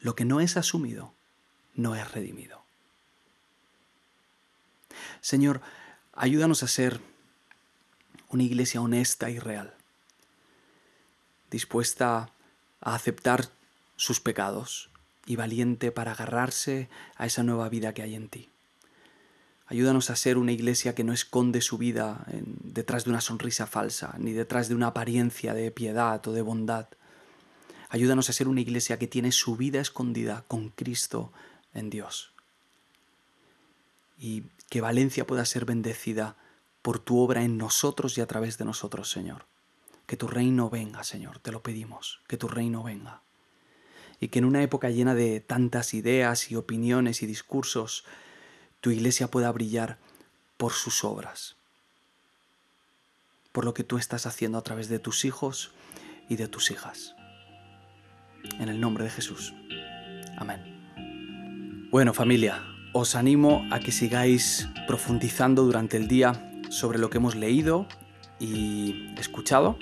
Lo 0.00 0.14
que 0.14 0.24
no 0.24 0.40
es 0.40 0.56
asumido 0.56 1.14
no 1.74 1.94
es 1.96 2.10
redimido. 2.12 2.62
Señor, 5.20 5.60
ayúdanos 6.12 6.62
a 6.62 6.68
ser 6.68 7.00
una 8.28 8.42
iglesia 8.42 8.80
honesta 8.80 9.30
y 9.30 9.38
real, 9.38 9.74
dispuesta 11.50 12.30
a 12.80 12.94
aceptar 12.94 13.48
sus 13.96 14.20
pecados 14.20 14.90
y 15.26 15.36
valiente 15.36 15.92
para 15.92 16.12
agarrarse 16.12 16.88
a 17.16 17.26
esa 17.26 17.42
nueva 17.42 17.68
vida 17.68 17.94
que 17.94 18.02
hay 18.02 18.14
en 18.14 18.28
ti. 18.28 18.51
Ayúdanos 19.72 20.10
a 20.10 20.16
ser 20.16 20.36
una 20.36 20.52
iglesia 20.52 20.94
que 20.94 21.02
no 21.02 21.14
esconde 21.14 21.62
su 21.62 21.78
vida 21.78 22.26
detrás 22.62 23.04
de 23.04 23.10
una 23.10 23.22
sonrisa 23.22 23.66
falsa, 23.66 24.14
ni 24.18 24.32
detrás 24.32 24.68
de 24.68 24.74
una 24.74 24.88
apariencia 24.88 25.54
de 25.54 25.70
piedad 25.70 26.28
o 26.28 26.32
de 26.32 26.42
bondad. 26.42 26.88
Ayúdanos 27.88 28.28
a 28.28 28.34
ser 28.34 28.48
una 28.48 28.60
iglesia 28.60 28.98
que 28.98 29.06
tiene 29.06 29.32
su 29.32 29.56
vida 29.56 29.80
escondida 29.80 30.44
con 30.46 30.68
Cristo 30.68 31.32
en 31.72 31.88
Dios. 31.88 32.34
Y 34.18 34.42
que 34.68 34.82
Valencia 34.82 35.26
pueda 35.26 35.46
ser 35.46 35.64
bendecida 35.64 36.36
por 36.82 36.98
tu 36.98 37.20
obra 37.20 37.42
en 37.42 37.56
nosotros 37.56 38.18
y 38.18 38.20
a 38.20 38.26
través 38.26 38.58
de 38.58 38.66
nosotros, 38.66 39.10
Señor. 39.10 39.46
Que 40.04 40.18
tu 40.18 40.28
reino 40.28 40.68
venga, 40.68 41.02
Señor, 41.02 41.38
te 41.38 41.50
lo 41.50 41.62
pedimos, 41.62 42.20
que 42.28 42.36
tu 42.36 42.46
reino 42.46 42.82
venga. 42.82 43.22
Y 44.20 44.28
que 44.28 44.40
en 44.40 44.44
una 44.44 44.62
época 44.62 44.90
llena 44.90 45.14
de 45.14 45.40
tantas 45.40 45.94
ideas 45.94 46.50
y 46.50 46.56
opiniones 46.56 47.22
y 47.22 47.26
discursos, 47.26 48.04
tu 48.82 48.90
iglesia 48.90 49.28
pueda 49.28 49.50
brillar 49.52 49.96
por 50.58 50.72
sus 50.72 51.04
obras, 51.04 51.56
por 53.52 53.64
lo 53.64 53.74
que 53.74 53.84
tú 53.84 53.96
estás 53.96 54.26
haciendo 54.26 54.58
a 54.58 54.62
través 54.62 54.88
de 54.88 54.98
tus 54.98 55.24
hijos 55.24 55.70
y 56.28 56.36
de 56.36 56.48
tus 56.48 56.70
hijas. 56.70 57.14
en 58.58 58.68
el 58.68 58.80
nombre 58.80 59.04
de 59.04 59.10
Jesús. 59.10 59.54
Amén. 60.36 61.88
Bueno 61.92 62.12
familia, 62.12 62.60
os 62.92 63.14
animo 63.14 63.64
a 63.70 63.78
que 63.78 63.92
sigáis 63.92 64.68
profundizando 64.88 65.62
durante 65.62 65.96
el 65.96 66.08
día 66.08 66.32
sobre 66.68 66.98
lo 66.98 67.08
que 67.08 67.18
hemos 67.18 67.36
leído 67.36 67.86
y 68.40 69.14
escuchado 69.16 69.78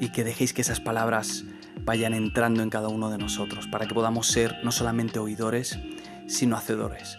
y 0.00 0.10
que 0.10 0.24
dejéis 0.24 0.52
que 0.52 0.62
esas 0.62 0.80
palabras 0.80 1.44
vayan 1.84 2.12
entrando 2.12 2.64
en 2.64 2.70
cada 2.70 2.88
uno 2.88 3.08
de 3.08 3.18
nosotros 3.18 3.68
para 3.68 3.86
que 3.86 3.94
podamos 3.94 4.26
ser 4.26 4.56
no 4.64 4.72
solamente 4.72 5.20
oidores, 5.20 5.78
sino 6.26 6.56
hacedores. 6.56 7.18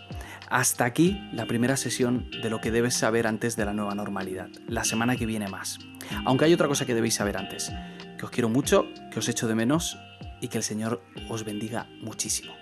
Hasta 0.53 0.85
aquí 0.85 1.19
la 1.33 1.47
primera 1.47 1.75
sesión 1.77 2.29
de 2.43 2.51
lo 2.51 2.61
que 2.61 2.69
debes 2.69 2.93
saber 2.93 3.25
antes 3.25 3.55
de 3.55 3.65
la 3.65 3.73
nueva 3.73 3.95
normalidad. 3.95 4.49
La 4.67 4.83
semana 4.83 5.15
que 5.15 5.25
viene 5.25 5.47
más. 5.47 5.79
Aunque 6.25 6.45
hay 6.45 6.53
otra 6.53 6.67
cosa 6.67 6.85
que 6.85 6.93
debéis 6.93 7.15
saber 7.15 7.37
antes. 7.37 7.71
Que 8.19 8.25
os 8.25 8.29
quiero 8.29 8.49
mucho, 8.49 8.85
que 9.11 9.17
os 9.17 9.27
echo 9.27 9.47
de 9.47 9.55
menos 9.55 9.97
y 10.41 10.49
que 10.49 10.59
el 10.59 10.63
Señor 10.63 11.01
os 11.27 11.43
bendiga 11.43 11.87
muchísimo. 12.01 12.53